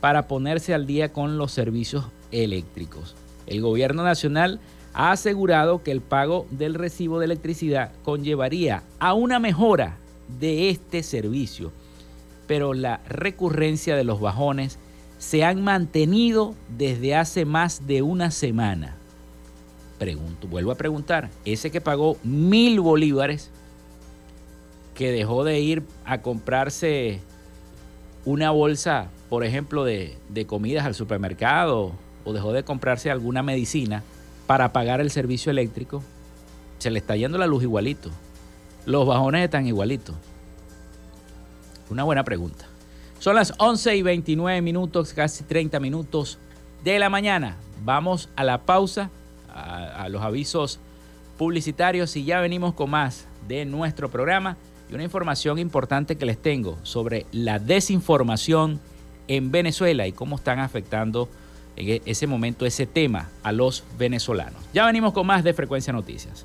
para 0.00 0.26
ponerse 0.26 0.74
al 0.74 0.86
día 0.86 1.12
con 1.12 1.38
los 1.38 1.52
servicios 1.52 2.06
eléctricos. 2.30 3.14
El 3.46 3.60
gobierno 3.60 4.02
nacional 4.02 4.60
ha 4.94 5.12
asegurado 5.12 5.82
que 5.82 5.92
el 5.92 6.00
pago 6.00 6.46
del 6.50 6.74
recibo 6.74 7.18
de 7.18 7.26
electricidad 7.26 7.92
conllevaría 8.02 8.82
a 8.98 9.14
una 9.14 9.38
mejora 9.38 9.98
de 10.40 10.70
este 10.70 11.02
servicio, 11.02 11.72
pero 12.46 12.74
la 12.74 13.00
recurrencia 13.08 13.96
de 13.96 14.04
los 14.04 14.20
bajones 14.20 14.78
se 15.18 15.44
han 15.44 15.62
mantenido 15.62 16.54
desde 16.76 17.14
hace 17.14 17.44
más 17.44 17.86
de 17.86 18.02
una 18.02 18.30
semana. 18.30 18.96
Pregunto, 19.98 20.46
vuelvo 20.46 20.72
a 20.72 20.76
preguntar, 20.76 21.30
ese 21.44 21.70
que 21.70 21.80
pagó 21.80 22.16
mil 22.22 22.80
bolívares, 22.80 23.50
que 24.94 25.12
dejó 25.12 25.44
de 25.44 25.60
ir 25.60 25.82
a 26.04 26.22
comprarse 26.22 27.20
una 28.24 28.50
bolsa 28.50 29.10
por 29.28 29.44
ejemplo, 29.44 29.84
de, 29.84 30.16
comidas 30.46 30.86
al 30.86 30.94
supermercado 30.94 31.92
o 32.26 32.32
dejó 32.32 32.52
de 32.52 32.64
comprarse 32.64 33.10
alguna 33.10 33.42
medicina 33.42 34.02
para 34.46 34.72
pagar 34.72 35.00
el 35.00 35.10
servicio 35.10 35.50
eléctrico, 35.50 36.02
se 36.78 36.90
le 36.90 36.98
está 36.98 37.16
yendo 37.16 37.38
la 37.38 37.46
luz 37.46 37.62
igualito. 37.62 38.10
Los 38.84 39.06
bajones 39.06 39.44
están 39.44 39.66
igualitos. 39.66 40.14
Una 41.88 42.02
buena 42.02 42.24
pregunta. 42.24 42.66
Son 43.20 43.36
las 43.36 43.54
11 43.58 43.96
y 43.96 44.02
29 44.02 44.60
minutos, 44.60 45.12
casi 45.14 45.44
30 45.44 45.80
minutos 45.80 46.38
de 46.84 46.98
la 46.98 47.08
mañana. 47.08 47.56
Vamos 47.84 48.28
a 48.36 48.44
la 48.44 48.58
pausa, 48.58 49.10
a, 49.48 50.02
a 50.02 50.08
los 50.08 50.22
avisos 50.22 50.80
publicitarios 51.38 52.16
y 52.16 52.24
ya 52.24 52.40
venimos 52.40 52.74
con 52.74 52.90
más 52.90 53.26
de 53.46 53.64
nuestro 53.64 54.10
programa 54.10 54.56
y 54.90 54.94
una 54.94 55.04
información 55.04 55.58
importante 55.58 56.16
que 56.16 56.26
les 56.26 56.38
tengo 56.38 56.76
sobre 56.82 57.26
la 57.30 57.58
desinformación 57.58 58.80
en 59.28 59.50
Venezuela 59.50 60.06
y 60.06 60.12
cómo 60.12 60.36
están 60.36 60.58
afectando 60.58 61.28
en 61.76 61.88
e-, 61.88 62.02
ese 62.06 62.26
momento 62.26 62.66
ese 62.66 62.86
tema 62.86 63.28
a 63.42 63.52
los 63.52 63.84
venezolanos. 63.98 64.62
Ya 64.72 64.86
venimos 64.86 65.12
con 65.12 65.26
más 65.26 65.44
de 65.44 65.54
Frecuencia 65.54 65.92
Noticias. 65.92 66.44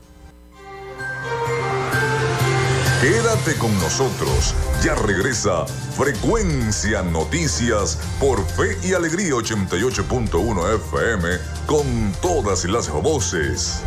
Quédate 3.02 3.56
con 3.58 3.74
nosotros. 3.80 4.54
Ya 4.84 4.94
regresa 4.94 5.66
Frecuencia 5.66 7.02
Noticias 7.02 7.98
por 8.20 8.46
Fe 8.46 8.78
y 8.84 8.94
Alegría 8.94 9.32
88.1 9.32 10.76
FM 10.76 11.30
con 11.66 12.14
todas 12.22 12.66
las 12.66 12.92
voces. 12.92 13.82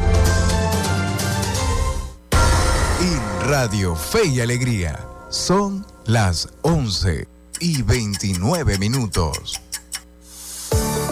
En 3.00 3.48
Radio 3.48 3.94
Fe 3.94 4.26
y 4.26 4.40
Alegría 4.40 4.98
son 5.28 5.86
las 6.06 6.48
11 6.62 7.28
y 7.60 7.82
29 7.82 8.78
minutos. 8.78 9.63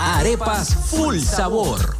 Arepas 0.00 0.74
Full 0.90 1.20
Sabor. 1.20 1.99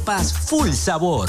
arepas 0.00 0.32
full 0.32 0.72
sabor. 0.72 1.28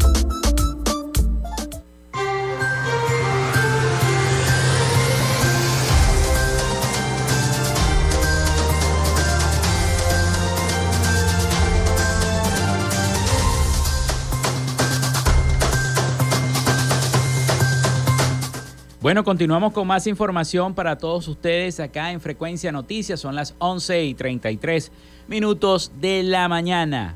Bueno, 19.01 19.23
continuamos 19.23 19.73
con 19.73 19.87
más 19.87 20.05
información 20.05 20.75
para 20.75 20.95
todos 20.95 21.27
ustedes 21.27 21.79
acá 21.79 22.11
en 22.11 22.21
Frecuencia 22.21 22.71
Noticias. 22.71 23.19
Son 23.19 23.35
las 23.35 23.55
11 23.57 24.03
y 24.03 24.13
33 24.13 24.91
minutos 25.27 25.91
de 25.99 26.21
la 26.21 26.47
mañana. 26.47 27.15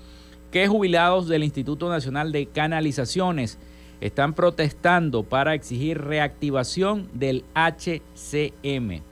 que 0.50 0.68
jubilados 0.68 1.28
del 1.28 1.44
Instituto 1.44 1.88
Nacional 1.88 2.32
de 2.32 2.46
Canalizaciones 2.46 3.58
están 4.00 4.34
protestando 4.34 5.22
para 5.22 5.54
exigir 5.54 5.98
reactivación 5.98 7.08
del 7.12 7.44
HCM. 7.54 9.02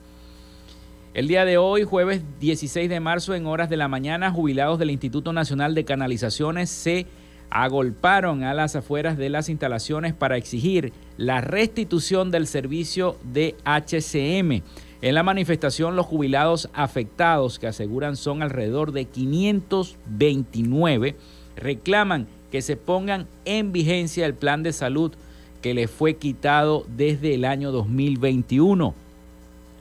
El 1.13 1.27
día 1.27 1.45
de 1.45 1.57
hoy, 1.57 1.83
jueves 1.83 2.21
16 2.39 2.89
de 2.89 2.99
marzo, 2.99 3.33
en 3.33 3.45
horas 3.45 3.69
de 3.69 3.77
la 3.77 3.87
mañana, 3.87 4.31
jubilados 4.31 4.79
del 4.79 4.91
Instituto 4.91 5.33
Nacional 5.33 5.75
de 5.75 5.85
Canalizaciones 5.85 6.69
se 6.69 7.07
agolparon 7.49 8.43
a 8.43 8.53
las 8.53 8.75
afueras 8.75 9.17
de 9.17 9.29
las 9.29 9.49
instalaciones 9.49 10.13
para 10.13 10.37
exigir 10.37 10.93
la 11.17 11.41
restitución 11.41 12.31
del 12.31 12.47
servicio 12.47 13.17
de 13.23 13.55
HCM. 13.65 14.61
En 15.01 15.15
la 15.15 15.23
manifestación, 15.23 15.95
los 15.95 16.05
jubilados 16.05 16.69
afectados, 16.73 17.57
que 17.57 17.67
aseguran 17.67 18.17
son 18.17 18.43
alrededor 18.43 18.91
de 18.91 19.05
529, 19.05 21.15
reclaman 21.55 22.27
que 22.51 22.61
se 22.61 22.75
pongan 22.75 23.25
en 23.45 23.71
vigencia 23.71 24.25
el 24.25 24.33
plan 24.33 24.61
de 24.61 24.73
salud 24.73 25.13
que 25.61 25.73
les 25.73 25.89
fue 25.89 26.17
quitado 26.17 26.85
desde 26.97 27.35
el 27.35 27.45
año 27.45 27.71
2021. 27.71 28.93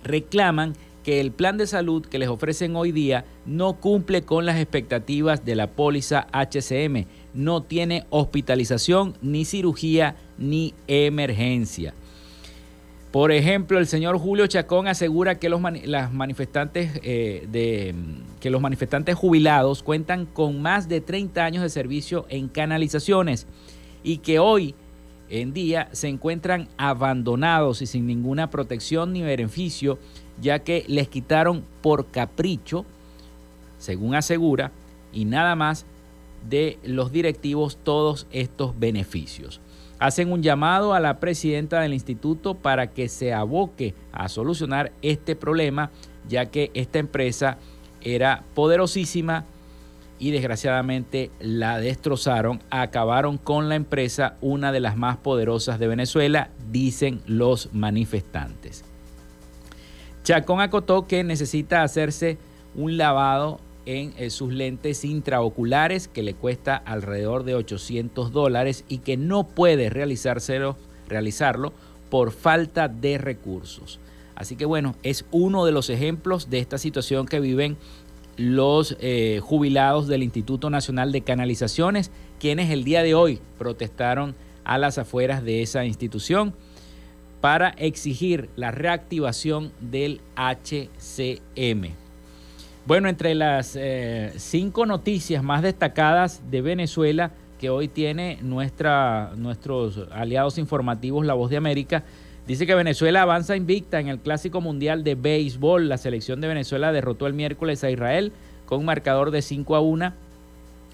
Reclaman 0.04 0.74
que 1.02 1.18
el 1.20 1.33
plan 1.33 1.57
de 1.57 1.66
salud 1.66 2.07
que 2.07 2.20
les 2.20 2.28
ofrecen 2.28 2.76
hoy 2.76 2.92
día 2.92 3.24
no 3.46 3.72
cumple 3.74 4.22
con 4.22 4.46
las 4.46 4.61
expectativas 4.61 5.44
de 5.44 5.57
la 5.57 5.66
póliza 5.68 6.28
HCM. 6.33 7.07
No 7.35 7.62
tiene 7.62 8.07
hospitalización, 8.11 9.16
ni 9.20 9.44
cirugía, 9.44 10.14
ni 10.37 10.74
emergencia. 10.87 11.94
Por 13.18 13.33
ejemplo, 13.33 13.81
el 13.81 13.88
señor 13.88 14.16
Julio 14.16 14.46
Chacón 14.46 14.87
asegura 14.87 15.40
que 15.40 15.48
los, 15.48 15.61
manifestantes, 15.61 17.00
eh, 17.02 17.48
de, 17.50 17.92
que 18.38 18.48
los 18.48 18.61
manifestantes 18.61 19.16
jubilados 19.16 19.83
cuentan 19.83 20.24
con 20.24 20.62
más 20.62 20.88
de 20.88 21.00
30 21.00 21.44
años 21.44 21.64
de 21.64 21.68
servicio 21.68 22.26
en 22.28 22.46
canalizaciones 22.46 23.48
y 24.04 24.18
que 24.18 24.38
hoy 24.38 24.76
en 25.31 25.52
día 25.52 25.88
se 25.90 26.07
encuentran 26.07 26.68
abandonados 26.76 27.83
y 27.83 27.87
sin 27.87 28.07
ninguna 28.07 28.50
protección 28.50 29.12
ni 29.12 29.22
beneficio 29.22 29.98
ya 30.40 30.61
que 30.61 30.85
les 30.87 31.09
quitaron 31.09 31.64
por 31.83 32.12
capricho, 32.12 32.87
según 33.78 34.14
asegura, 34.14 34.70
y 35.12 35.24
nada 35.24 35.57
más 35.57 35.87
de 36.48 36.78
los 36.85 37.11
directivos 37.11 37.78
todos 37.83 38.28
estos 38.31 38.78
beneficios. 38.78 39.61
Hacen 39.98 40.32
un 40.32 40.42
llamado 40.42 40.94
a 40.94 41.00
la 41.00 41.18
presidenta 41.18 41.80
del 41.80 41.92
instituto 41.92 42.54
para 42.54 42.88
que 42.88 43.08
se 43.08 43.32
aboque 43.32 43.94
a 44.12 44.28
solucionar 44.28 44.92
este 45.02 45.34
problema, 45.34 45.90
ya 46.28 46.46
que 46.46 46.70
esta 46.74 46.98
empresa 46.98 47.58
era 48.00 48.44
poderosísima 48.54 49.44
y 50.18 50.30
desgraciadamente 50.30 51.30
la 51.40 51.78
destrozaron, 51.78 52.61
acabaron 52.70 53.38
con 53.38 53.68
la 53.68 53.76
empresa, 53.76 54.37
una 54.40 54.72
de 54.72 54.80
las 54.80 54.96
más 54.96 55.16
poderosas 55.16 55.78
de 55.78 55.88
Venezuela, 55.88 56.50
dicen 56.70 57.20
los 57.26 57.72
manifestantes. 57.72 58.84
Chacón 60.24 60.61
acotó 60.61 61.06
que 61.06 61.24
necesita 61.24 61.82
hacerse 61.82 62.38
un 62.74 62.96
lavado 62.96 63.61
en 63.88 64.12
eh, 64.18 64.29
sus 64.29 64.53
lentes 64.53 65.03
intraoculares 65.03 66.09
que 66.09 66.22
le 66.22 66.35
cuesta 66.35 66.77
alrededor 66.77 67.44
de 67.44 67.55
800 67.55 68.33
dólares 68.33 68.85
y 68.87 68.98
que 68.98 69.16
no 69.16 69.44
puede 69.44 69.88
realizárselo, 69.88 70.77
realizarlo 71.09 71.72
por 72.11 72.31
falta 72.33 72.88
de 72.88 73.16
recursos. 73.16 73.98
Así 74.35 74.57
que 74.57 74.66
bueno, 74.66 74.94
es 75.03 75.24
uno 75.31 75.64
de 75.64 75.72
los 75.72 75.88
ejemplos 75.88 76.51
de 76.51 76.59
esta 76.59 76.77
situación 76.77 77.24
que 77.24 77.40
viven 77.40 77.79
los 78.37 78.94
eh, 79.01 79.40
jubilados 79.42 80.07
del 80.07 80.22
Instituto 80.22 80.68
Nacional 80.68 81.11
de 81.11 81.22
Canalizaciones, 81.22 82.11
quienes 82.38 82.68
el 82.68 82.85
día 82.85 83.03
de 83.03 83.14
hoy 83.14 83.40
protestaron 83.57 84.35
a 84.64 84.77
las 84.77 84.98
afueras 84.98 85.42
de 85.42 85.62
esa 85.62 85.87
institución 85.87 86.53
para 87.40 87.70
exigir 87.70 88.51
la 88.55 88.70
reactivación 88.70 89.72
del 89.81 90.20
HCM. 90.37 92.07
Bueno, 92.88 93.11
entre 93.11 93.35
las 93.35 93.77
eh, 93.77 94.33
cinco 94.38 94.87
noticias 94.87 95.44
más 95.44 95.61
destacadas 95.61 96.40
de 96.51 96.62
Venezuela 96.62 97.33
que 97.61 97.68
hoy 97.68 97.87
tiene 97.87 98.38
nuestros 98.40 100.09
aliados 100.11 100.57
informativos 100.57 101.27
La 101.27 101.35
Voz 101.35 101.51
de 101.51 101.59
América, 101.59 102.05
dice 102.46 102.66
que 102.66 102.74
Venezuela 102.74 103.20
avanza 103.20 103.57
invicta 103.57 104.01
en 104.01 104.09
el 104.09 104.20
Clásico 104.20 104.62
Mundial 104.62 105.05
de 105.05 105.16
Béisbol. 105.16 105.90
La 105.90 105.98
selección 105.98 106.40
de 106.40 106.48
Venezuela 106.48 106.90
derrotó 106.90 107.27
el 107.27 107.35
miércoles 107.35 107.85
a 107.85 107.90
Israel 107.90 108.33
con 108.64 108.87
marcador 108.87 109.33
de 109.33 109.42
5 109.42 109.77
a 109.77 109.81
1 109.81 110.14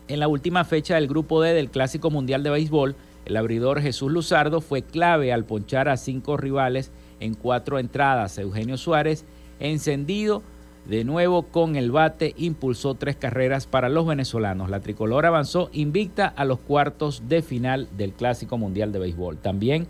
en 0.09 0.19
la 0.19 0.27
última 0.27 0.65
fecha 0.65 0.97
del 0.97 1.07
Grupo 1.07 1.43
D 1.43 1.55
del 1.55 1.71
Clásico 1.71 2.11
Mundial 2.11 2.43
de 2.43 2.51
Béisbol 2.51 2.97
el 3.25 3.37
abridor 3.37 3.81
Jesús 3.81 4.11
Luzardo 4.11 4.61
fue 4.61 4.83
clave 4.83 5.33
al 5.33 5.45
ponchar 5.45 5.89
a 5.89 5.97
cinco 5.97 6.37
rivales 6.37 6.91
en 7.21 7.35
cuatro 7.35 7.79
entradas. 7.79 8.37
Eugenio 8.37 8.79
Suárez, 8.79 9.25
encendido 9.61 10.43
de 10.87 11.05
nuevo 11.05 11.45
con 11.45 11.77
el 11.77 11.91
bate, 11.91 12.35
impulsó 12.37 12.95
tres 12.95 13.17
carreras 13.17 13.67
para 13.67 13.89
los 13.89 14.07
venezolanos. 14.07 14.71
La 14.71 14.81
tricolor 14.81 15.27
avanzó 15.27 15.71
invicta 15.73 16.27
a 16.27 16.45
los 16.45 16.59
cuartos 16.59 17.23
de 17.29 17.43
final 17.43 17.89
del 17.97 18.13
Clásico 18.13 18.59
Mundial 18.59 18.93
de 18.93 18.99
Béisbol. 18.99 19.39
También 19.39 19.87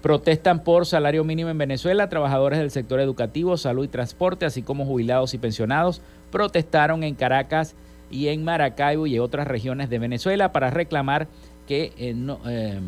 protestan 0.00 0.64
por 0.64 0.86
salario 0.86 1.24
mínimo 1.24 1.50
en 1.50 1.58
Venezuela. 1.58 2.08
Trabajadores 2.08 2.58
del 2.58 2.70
sector 2.70 3.00
educativo, 3.00 3.56
salud 3.56 3.84
y 3.84 3.88
transporte, 3.88 4.46
así 4.46 4.62
como 4.62 4.86
jubilados 4.86 5.34
y 5.34 5.38
pensionados, 5.38 6.00
protestaron 6.30 7.04
en 7.04 7.14
Caracas 7.14 7.74
y 8.10 8.28
en 8.28 8.44
Maracaibo 8.44 9.06
y 9.06 9.18
otras 9.18 9.46
regiones 9.46 9.90
de 9.90 9.98
Venezuela 9.98 10.52
para 10.52 10.70
reclamar 10.70 11.26
que 11.66 11.92
eh, 11.96 12.14
eh, 12.46 12.80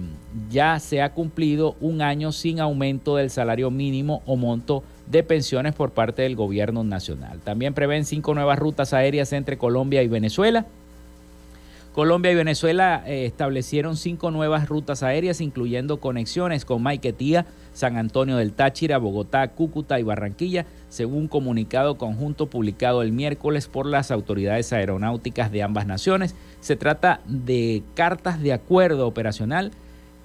ya 0.50 0.78
se 0.78 1.00
ha 1.00 1.12
cumplido 1.12 1.76
un 1.80 2.02
año 2.02 2.32
sin 2.32 2.60
aumento 2.60 3.16
del 3.16 3.30
salario 3.30 3.70
mínimo 3.70 4.22
o 4.26 4.36
monto 4.36 4.82
de 5.06 5.22
pensiones 5.22 5.74
por 5.74 5.92
parte 5.92 6.22
del 6.22 6.36
gobierno 6.36 6.84
nacional. 6.84 7.40
También 7.44 7.74
prevén 7.74 8.04
cinco 8.04 8.34
nuevas 8.34 8.58
rutas 8.58 8.92
aéreas 8.92 9.32
entre 9.32 9.58
Colombia 9.58 10.02
y 10.02 10.08
Venezuela. 10.08 10.66
Colombia 11.96 12.30
y 12.30 12.34
Venezuela 12.34 13.02
eh, 13.06 13.24
establecieron 13.24 13.96
cinco 13.96 14.30
nuevas 14.30 14.68
rutas 14.68 15.02
aéreas, 15.02 15.40
incluyendo 15.40 15.98
conexiones 15.98 16.66
con 16.66 16.82
Maiquetía, 16.82 17.46
San 17.72 17.96
Antonio 17.96 18.36
del 18.36 18.52
Táchira, 18.52 18.98
Bogotá, 18.98 19.48
Cúcuta 19.48 19.98
y 19.98 20.02
Barranquilla, 20.02 20.66
según 20.90 21.26
comunicado 21.26 21.96
conjunto 21.96 22.48
publicado 22.48 23.00
el 23.00 23.12
miércoles 23.12 23.66
por 23.66 23.86
las 23.86 24.10
autoridades 24.10 24.74
aeronáuticas 24.74 25.50
de 25.50 25.62
ambas 25.62 25.86
naciones. 25.86 26.34
Se 26.60 26.76
trata 26.76 27.20
de 27.24 27.82
cartas 27.94 28.42
de 28.42 28.52
acuerdo 28.52 29.06
operacional 29.06 29.72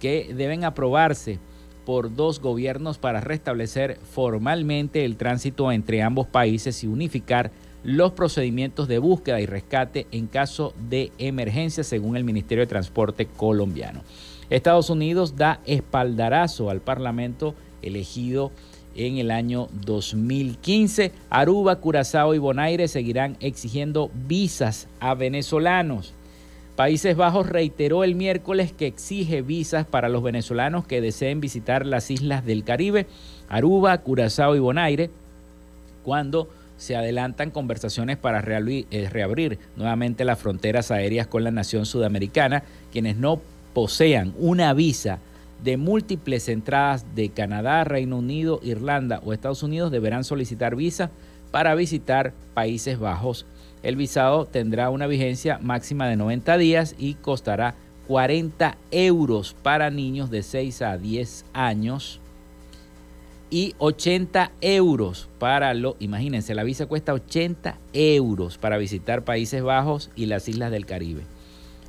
que 0.02 0.34
deben 0.36 0.66
aprobarse 0.66 1.40
por 1.86 2.16
dos 2.16 2.40
gobiernos 2.40 2.98
para 2.98 3.22
restablecer 3.22 3.98
formalmente 3.98 5.06
el 5.06 5.18
tránsito 5.18 5.72
entre 5.72 6.02
ambos 6.02 6.28
países 6.28 6.84
y 6.84 6.88
unificar 6.88 7.52
los 7.84 8.12
procedimientos 8.12 8.88
de 8.88 9.00
búsqueda 9.00 9.42
y 9.42 9.46
rescate 9.46 10.08
en 10.12 10.28
caso 10.28 10.74
de 10.90 11.12
emergencia, 11.18 11.84
según 11.84 12.16
el 12.16 12.24
Ministerio 12.24 12.64
de 12.64 12.68
Transporte 12.68 13.26
colombiano. 13.26 14.02
Estados 14.50 14.90
Unidos 14.90 15.36
da 15.36 15.62
espaldarazo 15.66 16.70
al 16.70 16.82
Parlamento 16.82 17.56
elegido 17.82 18.52
en 18.96 19.18
el 19.18 19.32
año 19.32 19.70
2015. 19.86 21.12
Aruba, 21.30 21.78
Curazao 21.78 22.34
y 22.34 22.38
Bonaire 22.38 22.88
seguirán 22.88 23.38
exigiendo 23.40 24.12
visas 24.28 24.88
a 25.00 25.16
venezolanos. 25.16 26.14
Países 26.76 27.16
Bajos 27.16 27.48
reiteró 27.48 28.04
el 28.04 28.16
miércoles 28.16 28.72
que 28.72 28.88
exige 28.88 29.42
visas 29.42 29.86
para 29.86 30.10
los 30.10 30.24
venezolanos 30.24 30.88
que 30.88 31.02
deseen 31.02 31.42
visitar 31.42 31.86
las 31.86 32.10
islas 32.10 32.46
del 32.46 32.64
Caribe, 32.64 33.08
Aruba, 33.50 33.98
Curazao 34.00 34.56
y 34.56 34.60
Bonaire, 34.60 35.10
cuando 36.04 36.50
se 36.78 36.96
adelantan 36.96 37.52
conversaciones 37.52 38.18
para 38.18 38.40
eh, 38.40 39.10
reabrir 39.12 39.60
nuevamente 39.76 40.26
las 40.26 40.40
fronteras 40.40 40.90
aéreas 40.90 41.28
con 41.28 41.44
la 41.44 41.52
nación 41.52 41.86
sudamericana, 41.86 42.64
quienes 42.92 43.18
no 43.18 43.40
posean 43.74 44.34
una 44.40 44.74
visa 44.74 45.20
de 45.64 45.78
múltiples 45.78 46.50
entradas 46.50 47.06
de 47.14 47.30
Canadá, 47.30 47.84
Reino 47.84 48.18
Unido, 48.18 48.60
Irlanda 48.64 49.22
o 49.24 49.34
Estados 49.34 49.62
Unidos 49.62 49.92
deberán 49.92 50.24
solicitar 50.24 50.76
visa 50.76 51.12
para 51.52 51.76
visitar 51.76 52.34
Países 52.56 52.98
Bajos. 52.98 53.46
El 53.84 53.96
visado 53.96 54.46
tendrá 54.46 54.90
una 54.90 55.08
vigencia 55.08 55.60
máxima 55.62 56.08
de 56.08 56.16
90 56.16 56.58
días 56.58 56.96
y 56.98 57.16
costará 57.16 57.76
40 58.08 58.78
euros 58.92 59.56
para 59.62 59.90
niños 59.90 60.30
de 60.30 60.44
6 60.44 60.82
a 60.82 60.98
10 60.98 61.46
años 61.54 62.20
y 63.50 63.76
80 63.80 64.52
euros 64.62 65.30
para 65.38 65.74
lo, 65.74 65.98
imagínense, 66.00 66.56
la 66.56 66.64
visa 66.64 66.86
cuesta 66.86 67.14
80 67.14 67.78
euros 67.94 68.58
para 68.58 68.78
visitar 68.78 69.24
Países 69.24 69.62
Bajos 69.62 70.10
y 70.16 70.28
las 70.28 70.48
islas 70.48 70.72
del 70.72 70.86
Caribe. 70.86 71.24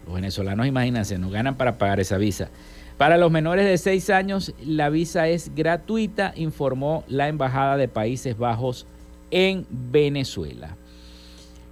Los 0.05 0.17
venezolanos, 0.17 0.67
imagínense, 0.67 1.19
no 1.19 1.31
ganan 1.31 1.57
para 1.57 1.79
pagar 1.79 2.01
esa 2.01 2.19
visa. 2.19 2.51
Para 2.99 3.17
los 3.17 3.31
menores 3.31 3.65
de 3.65 3.79
6 3.79 4.11
años, 4.11 4.55
la 4.65 4.91
visa 4.91 5.29
es 5.29 5.55
gratuita, 5.55 6.33
informó 6.37 7.05
la 7.07 7.29
Embajada 7.29 7.77
de 7.77 7.89
Países 7.89 8.37
Bajos 8.37 8.87
en 9.31 9.67
Venezuela. 9.71 10.77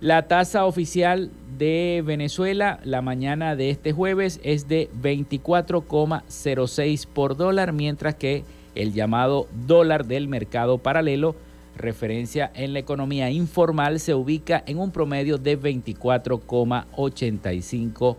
La 0.00 0.28
tasa 0.28 0.64
oficial 0.64 1.30
de 1.58 2.02
Venezuela 2.06 2.80
la 2.84 3.02
mañana 3.02 3.54
de 3.54 3.68
este 3.68 3.92
jueves 3.92 4.40
es 4.42 4.66
de 4.66 4.88
24,06 5.02 7.06
por 7.06 7.36
dólar, 7.36 7.74
mientras 7.74 8.14
que 8.14 8.44
el 8.74 8.94
llamado 8.94 9.46
dólar 9.66 10.06
del 10.06 10.26
mercado 10.26 10.78
paralelo, 10.78 11.36
referencia 11.76 12.50
en 12.54 12.72
la 12.72 12.78
economía 12.78 13.28
informal, 13.28 14.00
se 14.00 14.14
ubica 14.14 14.64
en 14.66 14.78
un 14.78 14.90
promedio 14.90 15.36
de 15.36 15.60
24,85 15.60 18.16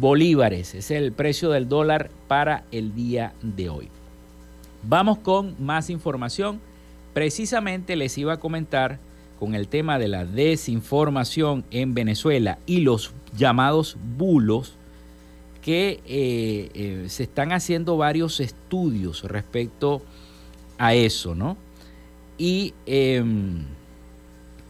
bolívares. 0.00 0.74
Es 0.74 0.90
el 0.90 1.12
precio 1.12 1.50
del 1.50 1.68
dólar 1.68 2.08
para 2.26 2.64
el 2.72 2.94
día 2.94 3.34
de 3.42 3.68
hoy. 3.68 3.90
Vamos 4.82 5.18
con 5.18 5.62
más 5.62 5.90
información. 5.90 6.58
Precisamente 7.12 7.96
les 7.96 8.16
iba 8.16 8.32
a 8.32 8.40
comentar 8.40 8.98
con 9.38 9.54
el 9.54 9.68
tema 9.68 9.98
de 9.98 10.08
la 10.08 10.24
desinformación 10.24 11.64
en 11.70 11.94
Venezuela 11.94 12.58
y 12.66 12.80
los 12.80 13.12
llamados 13.36 13.96
bulos, 14.16 14.74
que 15.62 16.00
eh, 16.06 16.70
eh, 16.74 17.04
se 17.08 17.24
están 17.24 17.52
haciendo 17.52 17.96
varios 17.96 18.40
estudios 18.40 19.24
respecto 19.24 20.02
a 20.78 20.94
eso, 20.94 21.34
¿no? 21.34 21.56
Y 22.38 22.74
em, 22.86 23.64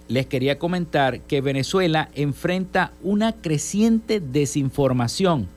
les 0.09 0.27
quería 0.27 0.59
comentar 0.59 1.21
que 1.21 1.41
Venezuela 1.41 2.09
enfrenta 2.15 2.93
una 3.03 3.33
creciente 3.33 4.21
desinformación, 4.21 5.49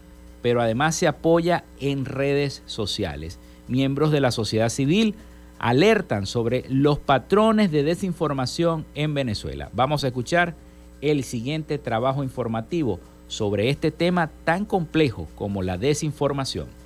pero 0.42 0.62
además 0.62 0.96
se 0.96 1.08
apoya 1.08 1.64
en 1.80 2.06
redes 2.06 2.64
sociales. 2.66 3.40
Miembros 3.68 4.12
de 4.12 4.22
la 4.22 4.32
sociedad 4.32 4.70
civil 4.70 5.16
alertan 5.60 6.26
sobre 6.26 6.66
los 6.70 7.00
patrones 7.00 7.72
de 7.72 7.84
desinformación 7.84 8.86
en 8.96 9.14
Venezuela. 9.14 9.70
Vamos 9.74 10.04
a 10.04 10.08
escuchar 10.08 10.56
el 11.02 11.24
siguiente 11.24 11.78
trabajo 11.78 12.24
informativo 12.24 13.00
sobre 13.28 13.70
este 13.70 13.92
tema 13.92 14.32
tan 14.44 14.66
complejo 14.66 15.28
como 15.36 15.62
la 15.62 15.78
desinformación. 15.78 16.79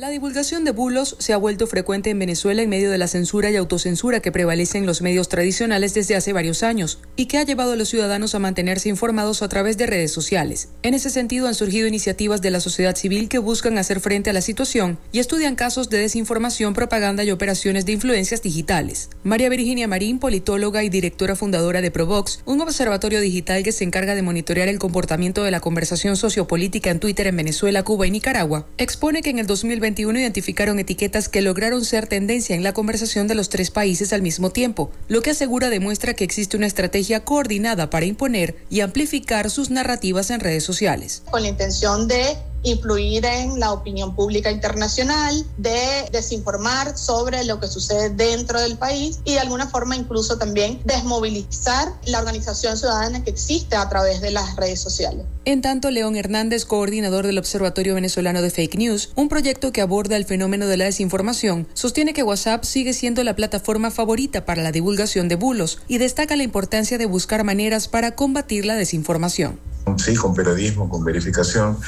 La 0.00 0.08
divulgación 0.08 0.64
de 0.64 0.70
bulos 0.70 1.14
se 1.18 1.34
ha 1.34 1.36
vuelto 1.36 1.66
frecuente 1.66 2.08
en 2.08 2.18
Venezuela 2.18 2.62
en 2.62 2.70
medio 2.70 2.90
de 2.90 2.96
la 2.96 3.06
censura 3.06 3.50
y 3.50 3.56
autocensura 3.56 4.20
que 4.20 4.32
prevalece 4.32 4.78
en 4.78 4.86
los 4.86 5.02
medios 5.02 5.28
tradicionales 5.28 5.92
desde 5.92 6.16
hace 6.16 6.32
varios 6.32 6.62
años 6.62 7.00
y 7.16 7.26
que 7.26 7.36
ha 7.36 7.42
llevado 7.42 7.72
a 7.72 7.76
los 7.76 7.90
ciudadanos 7.90 8.34
a 8.34 8.38
mantenerse 8.38 8.88
informados 8.88 9.42
a 9.42 9.50
través 9.50 9.76
de 9.76 9.84
redes 9.84 10.10
sociales. 10.10 10.70
En 10.82 10.94
ese 10.94 11.10
sentido 11.10 11.48
han 11.48 11.54
surgido 11.54 11.86
iniciativas 11.86 12.40
de 12.40 12.50
la 12.50 12.60
sociedad 12.60 12.96
civil 12.96 13.28
que 13.28 13.36
buscan 13.36 13.76
hacer 13.76 14.00
frente 14.00 14.30
a 14.30 14.32
la 14.32 14.40
situación 14.40 14.98
y 15.12 15.18
estudian 15.18 15.54
casos 15.54 15.90
de 15.90 15.98
desinformación, 15.98 16.72
propaganda 16.72 17.22
y 17.22 17.30
operaciones 17.30 17.84
de 17.84 17.92
influencias 17.92 18.40
digitales. 18.40 19.10
María 19.22 19.50
Virginia 19.50 19.86
Marín, 19.86 20.18
politóloga 20.18 20.82
y 20.82 20.88
directora 20.88 21.36
fundadora 21.36 21.82
de 21.82 21.90
Provox, 21.90 22.40
un 22.46 22.62
observatorio 22.62 23.20
digital 23.20 23.62
que 23.62 23.72
se 23.72 23.84
encarga 23.84 24.14
de 24.14 24.22
monitorear 24.22 24.68
el 24.68 24.78
comportamiento 24.78 25.44
de 25.44 25.50
la 25.50 25.60
conversación 25.60 26.16
sociopolítica 26.16 26.88
en 26.88 27.00
Twitter 27.00 27.26
en 27.26 27.36
Venezuela, 27.36 27.82
Cuba 27.82 28.06
y 28.06 28.10
Nicaragua, 28.10 28.66
expone 28.78 29.20
que 29.20 29.28
en 29.28 29.40
el 29.40 29.46
2020 29.46 29.89
identificaron 30.20 30.78
etiquetas 30.78 31.28
que 31.28 31.42
lograron 31.42 31.84
ser 31.84 32.06
tendencia 32.06 32.56
en 32.56 32.62
la 32.62 32.72
conversación 32.72 33.28
de 33.28 33.34
los 33.34 33.48
tres 33.48 33.70
países 33.70 34.12
al 34.12 34.22
mismo 34.22 34.50
tiempo, 34.50 34.90
lo 35.08 35.22
que 35.22 35.30
asegura 35.30 35.70
demuestra 35.70 36.14
que 36.14 36.24
existe 36.24 36.56
una 36.56 36.66
estrategia 36.66 37.24
coordinada 37.24 37.90
para 37.90 38.06
imponer 38.06 38.56
y 38.70 38.80
amplificar 38.80 39.50
sus 39.50 39.70
narrativas 39.70 40.30
en 40.30 40.40
redes 40.40 40.64
sociales. 40.64 41.22
Con 41.30 41.42
la 41.42 41.48
intención 41.48 42.08
de 42.08 42.36
influir 42.62 43.24
en 43.24 43.58
la 43.58 43.72
opinión 43.72 44.14
pública 44.14 44.50
internacional, 44.50 45.46
de 45.56 46.08
desinformar 46.12 46.96
sobre 46.96 47.44
lo 47.44 47.60
que 47.60 47.66
sucede 47.66 48.10
dentro 48.10 48.60
del 48.60 48.76
país 48.76 49.20
y 49.24 49.32
de 49.32 49.40
alguna 49.40 49.68
forma 49.68 49.96
incluso 49.96 50.38
también 50.38 50.80
desmovilizar 50.84 51.88
la 52.06 52.18
organización 52.18 52.76
ciudadana 52.76 53.22
que 53.22 53.30
existe 53.30 53.76
a 53.76 53.88
través 53.88 54.20
de 54.20 54.30
las 54.30 54.56
redes 54.56 54.80
sociales. 54.80 55.24
En 55.44 55.62
tanto, 55.62 55.90
León 55.90 56.16
Hernández, 56.16 56.64
coordinador 56.64 57.26
del 57.26 57.38
Observatorio 57.38 57.94
Venezolano 57.94 58.42
de 58.42 58.50
Fake 58.50 58.76
News, 58.76 59.10
un 59.14 59.28
proyecto 59.28 59.72
que 59.72 59.80
aborda 59.80 60.16
el 60.16 60.26
fenómeno 60.26 60.66
de 60.66 60.76
la 60.76 60.84
desinformación, 60.84 61.66
sostiene 61.72 62.12
que 62.12 62.22
WhatsApp 62.22 62.64
sigue 62.64 62.92
siendo 62.92 63.24
la 63.24 63.36
plataforma 63.36 63.90
favorita 63.90 64.44
para 64.44 64.62
la 64.62 64.72
divulgación 64.72 65.28
de 65.28 65.36
bulos 65.36 65.78
y 65.88 65.98
destaca 65.98 66.36
la 66.36 66.42
importancia 66.42 66.98
de 66.98 67.06
buscar 67.06 67.42
maneras 67.42 67.88
para 67.88 68.14
combatir 68.14 68.66
la 68.66 68.76
desinformación 68.76 69.58
sí, 69.96 70.14
con 70.14 70.34
periodismo, 70.34 70.88
con 70.88 71.04
verificación, 71.04 71.78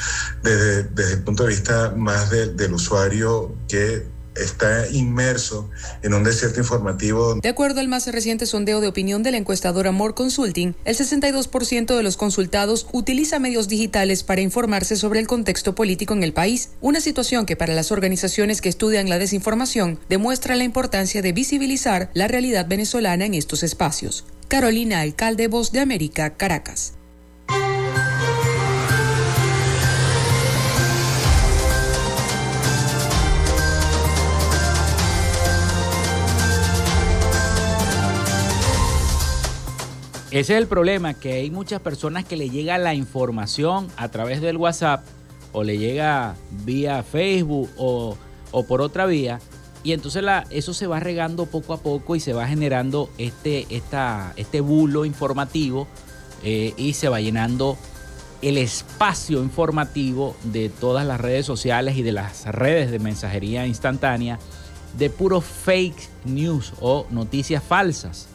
desde, 0.43 0.83
desde 0.83 1.13
el 1.13 1.23
punto 1.23 1.43
de 1.43 1.49
vista 1.49 1.93
más 1.95 2.29
del 2.29 2.73
usuario 2.73 3.55
que 3.67 4.13
está 4.35 4.87
inmerso 4.89 5.69
en 6.01 6.13
un 6.13 6.23
desierto 6.23 6.59
informativo. 6.59 7.35
De 7.35 7.49
acuerdo 7.49 7.79
al 7.79 7.87
más 7.87 8.07
reciente 8.07 8.45
sondeo 8.45 8.81
de 8.81 8.87
opinión 8.87 9.23
de 9.23 9.31
la 9.31 9.37
encuestadora 9.37 9.91
More 9.91 10.13
Consulting, 10.13 10.75
el 10.85 10.95
62% 10.95 11.95
de 11.95 12.03
los 12.03 12.17
consultados 12.17 12.87
utiliza 12.91 13.39
medios 13.39 13.67
digitales 13.67 14.23
para 14.23 14.41
informarse 14.41 14.95
sobre 14.95 15.19
el 15.19 15.27
contexto 15.27 15.75
político 15.75 16.13
en 16.13 16.23
el 16.23 16.33
país, 16.33 16.71
una 16.81 17.01
situación 17.01 17.45
que 17.45 17.55
para 17.55 17.73
las 17.73 17.91
organizaciones 17.91 18.61
que 18.61 18.69
estudian 18.69 19.09
la 19.09 19.19
desinformación 19.19 19.99
demuestra 20.09 20.55
la 20.55 20.63
importancia 20.63 21.21
de 21.21 21.33
visibilizar 21.33 22.09
la 22.13 22.27
realidad 22.27 22.67
venezolana 22.67 23.25
en 23.25 23.33
estos 23.33 23.63
espacios. 23.63 24.25
Carolina 24.47 25.01
Alcalde, 25.01 25.47
Voz 25.47 25.71
de 25.71 25.79
América, 25.79 26.35
Caracas. 26.35 26.93
Ese 40.33 40.53
es 40.53 40.61
el 40.61 40.65
problema, 40.65 41.13
que 41.13 41.33
hay 41.33 41.51
muchas 41.51 41.79
personas 41.79 42.25
que 42.25 42.35
le 42.35 42.49
llega 42.49 42.79
la 42.79 42.95
información 42.95 43.87
a 43.97 44.09
través 44.09 44.41
del 44.41 44.57
WhatsApp 44.57 45.05
o 45.51 45.63
le 45.63 45.77
llega 45.77 46.33
vía 46.65 47.03
Facebook 47.03 47.69
o, 47.77 48.17
por 48.67 48.81
otra 48.81 49.05
vía. 49.05 49.39
Y 49.83 49.91
entonces 49.91 50.23
eso 50.49 50.73
se 50.73 50.87
va 50.87 50.99
regando 50.99 51.45
poco 51.45 51.73
a 51.73 51.77
poco 51.77 52.15
y 52.15 52.19
se 52.19 52.33
va 52.33 52.47
generando 52.47 53.11
este, 53.19 53.67
esta, 53.69 54.33
este 54.35 54.59
bulo 54.59 55.05
informativo 55.05 55.87
eh, 56.43 56.73
y 56.77 56.93
se 56.93 57.09
va 57.09 57.21
llenando 57.21 57.77
el 58.41 58.57
espacio 58.57 59.43
informativo 59.43 60.35
de 60.45 60.69
todas 60.69 61.05
las 61.05 61.21
redes 61.21 61.45
sociales 61.45 61.95
y 61.95 62.01
de 62.01 62.11
las 62.11 62.47
redes 62.47 62.89
de 62.89 62.97
mensajería 62.97 63.67
instantánea 63.67 64.39
de 64.97 65.11
puro 65.11 65.41
fake 65.41 66.09
news 66.25 66.73
o 66.81 67.05
noticias 67.11 67.61
falsas 67.61 68.32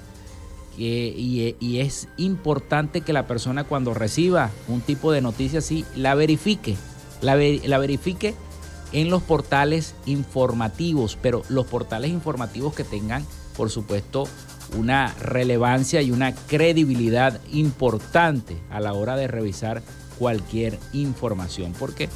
y, 0.78 1.80
es 1.80 2.08
importante 2.16 3.00
que 3.00 3.12
la 3.12 3.26
persona 3.26 3.64
cuando 3.64 3.94
reciba 3.94 4.50
un 4.68 4.80
tipo 4.80 5.12
de 5.12 5.20
noticia 5.20 5.58
así 5.58 5.84
la 5.96 6.14
verifique, 6.14 6.76
la, 7.20 7.36
la 7.36 7.78
verifique 7.78 8.34
en 8.92 9.10
los 9.10 9.22
portales 9.22 9.94
informativos, 10.06 11.18
pero 11.20 11.42
los 11.48 11.66
portales 11.66 12.10
informativos 12.10 12.74
que 12.74 12.84
tengan, 12.84 13.24
por 13.56 13.70
supuesto, 13.70 14.28
una 14.76 15.14
relevancia 15.14 16.02
y 16.02 16.10
una 16.10 16.34
credibilidad 16.34 17.40
importante 17.52 18.56
a 18.70 18.80
la 18.80 18.92
hora 18.92 19.16
de 19.16 19.26
revisar 19.26 19.82
cualquier 20.18 20.78
información, 20.92 21.74
porque 21.78 22.08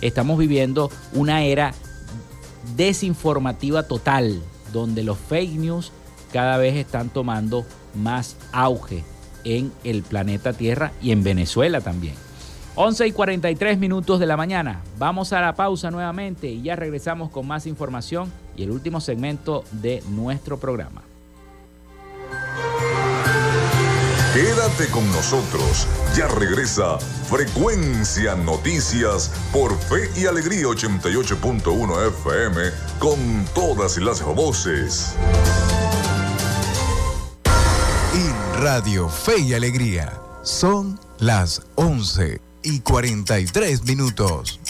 estamos 0.00 0.38
viviendo 0.38 0.90
una 1.12 1.44
era 1.44 1.74
desinformativa 2.76 3.84
total, 3.84 4.42
donde 4.72 5.02
los 5.02 5.18
fake 5.18 5.56
news 5.56 5.92
cada 6.32 6.56
vez 6.58 6.76
están 6.76 7.08
tomando 7.08 7.64
más 7.96 8.36
auge 8.52 9.04
en 9.44 9.72
el 9.84 10.02
planeta 10.02 10.52
Tierra 10.52 10.92
y 11.00 11.12
en 11.12 11.22
Venezuela 11.22 11.80
también. 11.80 12.14
11 12.74 13.06
y 13.06 13.12
43 13.12 13.78
minutos 13.78 14.20
de 14.20 14.26
la 14.26 14.36
mañana. 14.36 14.82
Vamos 14.98 15.32
a 15.32 15.40
la 15.40 15.54
pausa 15.54 15.90
nuevamente 15.90 16.48
y 16.48 16.62
ya 16.62 16.76
regresamos 16.76 17.30
con 17.30 17.46
más 17.46 17.66
información 17.66 18.30
y 18.54 18.64
el 18.64 18.70
último 18.70 19.00
segmento 19.00 19.64
de 19.72 20.02
nuestro 20.10 20.58
programa. 20.58 21.02
Quédate 24.36 24.90
con 24.90 25.10
nosotros. 25.12 25.88
Ya 26.14 26.28
regresa 26.28 26.98
Frecuencia 26.98 28.34
Noticias 28.34 29.32
por 29.50 29.74
Fe 29.78 30.10
y 30.14 30.26
Alegría 30.26 30.66
88.1 30.66 32.08
FM 32.08 32.60
con 32.98 33.46
todas 33.54 33.96
las 33.96 34.22
voces. 34.22 35.16
Radio 38.60 39.10
Fe 39.10 39.40
y 39.40 39.52
Alegría. 39.52 40.18
Son 40.42 40.98
las 41.18 41.60
11 41.74 42.40
y 42.62 42.80
43 42.80 43.84
minutos. 43.84 44.60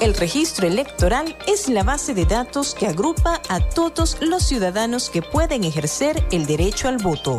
El 0.00 0.14
registro 0.14 0.66
electoral 0.66 1.36
es 1.46 1.68
la 1.68 1.84
base 1.84 2.12
de 2.12 2.24
datos 2.26 2.74
que 2.74 2.88
agrupa 2.88 3.40
a 3.48 3.60
todos 3.60 4.16
los 4.20 4.42
ciudadanos 4.42 5.10
que 5.10 5.22
pueden 5.22 5.62
ejercer 5.62 6.26
el 6.32 6.46
derecho 6.46 6.88
al 6.88 6.96
voto. 6.98 7.38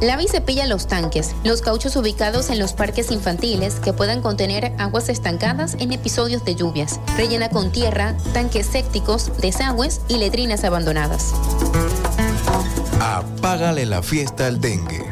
Lava 0.00 0.22
y 0.22 0.28
cepilla 0.28 0.66
los 0.66 0.86
tanques, 0.86 1.34
los 1.44 1.60
cauchos 1.60 1.94
ubicados 1.94 2.48
en 2.48 2.58
los 2.58 2.72
parques 2.72 3.10
infantiles 3.10 3.74
que 3.74 3.92
puedan 3.92 4.22
contener 4.22 4.72
aguas 4.78 5.10
estancadas 5.10 5.76
en 5.78 5.92
episodios 5.92 6.42
de 6.44 6.54
lluvias. 6.54 6.98
Rellena 7.18 7.50
con 7.50 7.70
tierra, 7.70 8.16
tanques 8.32 8.66
sépticos, 8.66 9.30
desagües 9.40 10.00
y 10.08 10.16
letrinas 10.16 10.64
abandonadas. 10.64 11.32
Apágale 13.00 13.84
la 13.84 14.02
fiesta 14.02 14.46
al 14.46 14.60
dengue. 14.60 15.04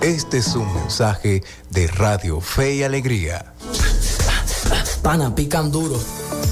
Este 0.00 0.38
es 0.38 0.56
un 0.56 0.72
mensaje 0.74 1.44
de 1.70 1.86
Radio 1.86 2.40
Fe 2.40 2.74
y 2.74 2.82
Alegría. 2.82 3.54
Pana, 5.02 5.32
pican 5.34 5.70
duro. 5.70 6.00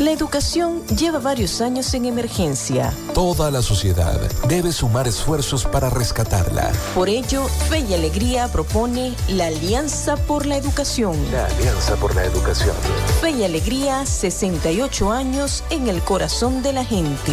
La 0.01 0.13
educación 0.13 0.83
lleva 0.87 1.19
varios 1.19 1.61
años 1.61 1.93
en 1.93 2.07
emergencia. 2.07 2.91
Toda 3.13 3.51
la 3.51 3.61
sociedad 3.61 4.19
debe 4.49 4.73
sumar 4.73 5.07
esfuerzos 5.07 5.67
para 5.67 5.91
rescatarla. 5.91 6.73
Por 6.95 7.11
ello, 7.11 7.45
Fe 7.69 7.81
y 7.81 7.93
Alegría 7.93 8.49
propone 8.49 9.15
la 9.29 9.49
Alianza 9.49 10.17
por 10.17 10.47
la 10.47 10.57
Educación. 10.57 11.19
La 11.31 11.45
Alianza 11.45 11.97
por 11.97 12.15
la 12.15 12.25
Educación. 12.25 12.75
Fe 13.21 13.33
y 13.33 13.45
Alegría, 13.45 14.07
68 14.07 15.13
años 15.13 15.65
en 15.69 15.87
el 15.87 16.01
corazón 16.01 16.63
de 16.63 16.73
la 16.73 16.85
gente. 16.87 17.33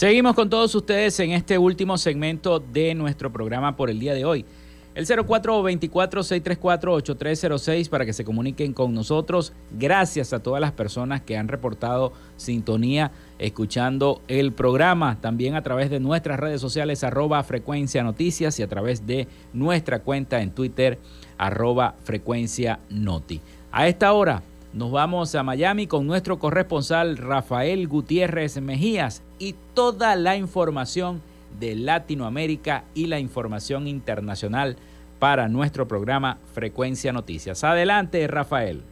Seguimos 0.00 0.34
con 0.34 0.48
todos 0.48 0.74
ustedes 0.74 1.20
en 1.20 1.32
este 1.32 1.58
último 1.58 1.98
segmento 1.98 2.58
de 2.58 2.94
nuestro 2.94 3.30
programa 3.30 3.76
por 3.76 3.90
el 3.90 4.00
día 4.00 4.14
de 4.14 4.24
hoy. 4.24 4.46
El 4.94 5.04
0424-634-8306 5.04 7.90
para 7.90 8.06
que 8.06 8.14
se 8.14 8.24
comuniquen 8.24 8.72
con 8.72 8.94
nosotros. 8.94 9.52
Gracias 9.72 10.32
a 10.32 10.42
todas 10.42 10.62
las 10.62 10.72
personas 10.72 11.20
que 11.20 11.36
han 11.36 11.48
reportado 11.48 12.14
sintonía 12.38 13.12
escuchando 13.38 14.22
el 14.26 14.52
programa. 14.52 15.20
También 15.20 15.54
a 15.54 15.62
través 15.62 15.90
de 15.90 16.00
nuestras 16.00 16.40
redes 16.40 16.62
sociales 16.62 17.04
arroba 17.04 17.44
frecuencia 17.44 18.02
noticias 18.02 18.58
y 18.58 18.62
a 18.62 18.68
través 18.68 19.06
de 19.06 19.28
nuestra 19.52 19.98
cuenta 19.98 20.40
en 20.40 20.52
Twitter 20.52 20.98
arroba 21.36 21.96
frecuencia 22.04 22.80
noti. 22.88 23.42
A 23.70 23.86
esta 23.86 24.14
hora 24.14 24.42
nos 24.72 24.92
vamos 24.92 25.34
a 25.34 25.42
Miami 25.42 25.86
con 25.86 26.06
nuestro 26.06 26.38
corresponsal 26.38 27.16
Rafael 27.16 27.88
Gutiérrez 27.88 28.60
Mejías 28.60 29.22
y 29.38 29.54
toda 29.74 30.14
la 30.14 30.36
información 30.36 31.22
de 31.58 31.74
Latinoamérica 31.74 32.84
y 32.94 33.06
la 33.06 33.18
información 33.18 33.88
internacional 33.88 34.76
para 35.18 35.48
nuestro 35.48 35.88
programa 35.88 36.38
Frecuencia 36.54 37.12
Noticias. 37.12 37.64
Adelante, 37.64 38.26
Rafael. 38.28 38.82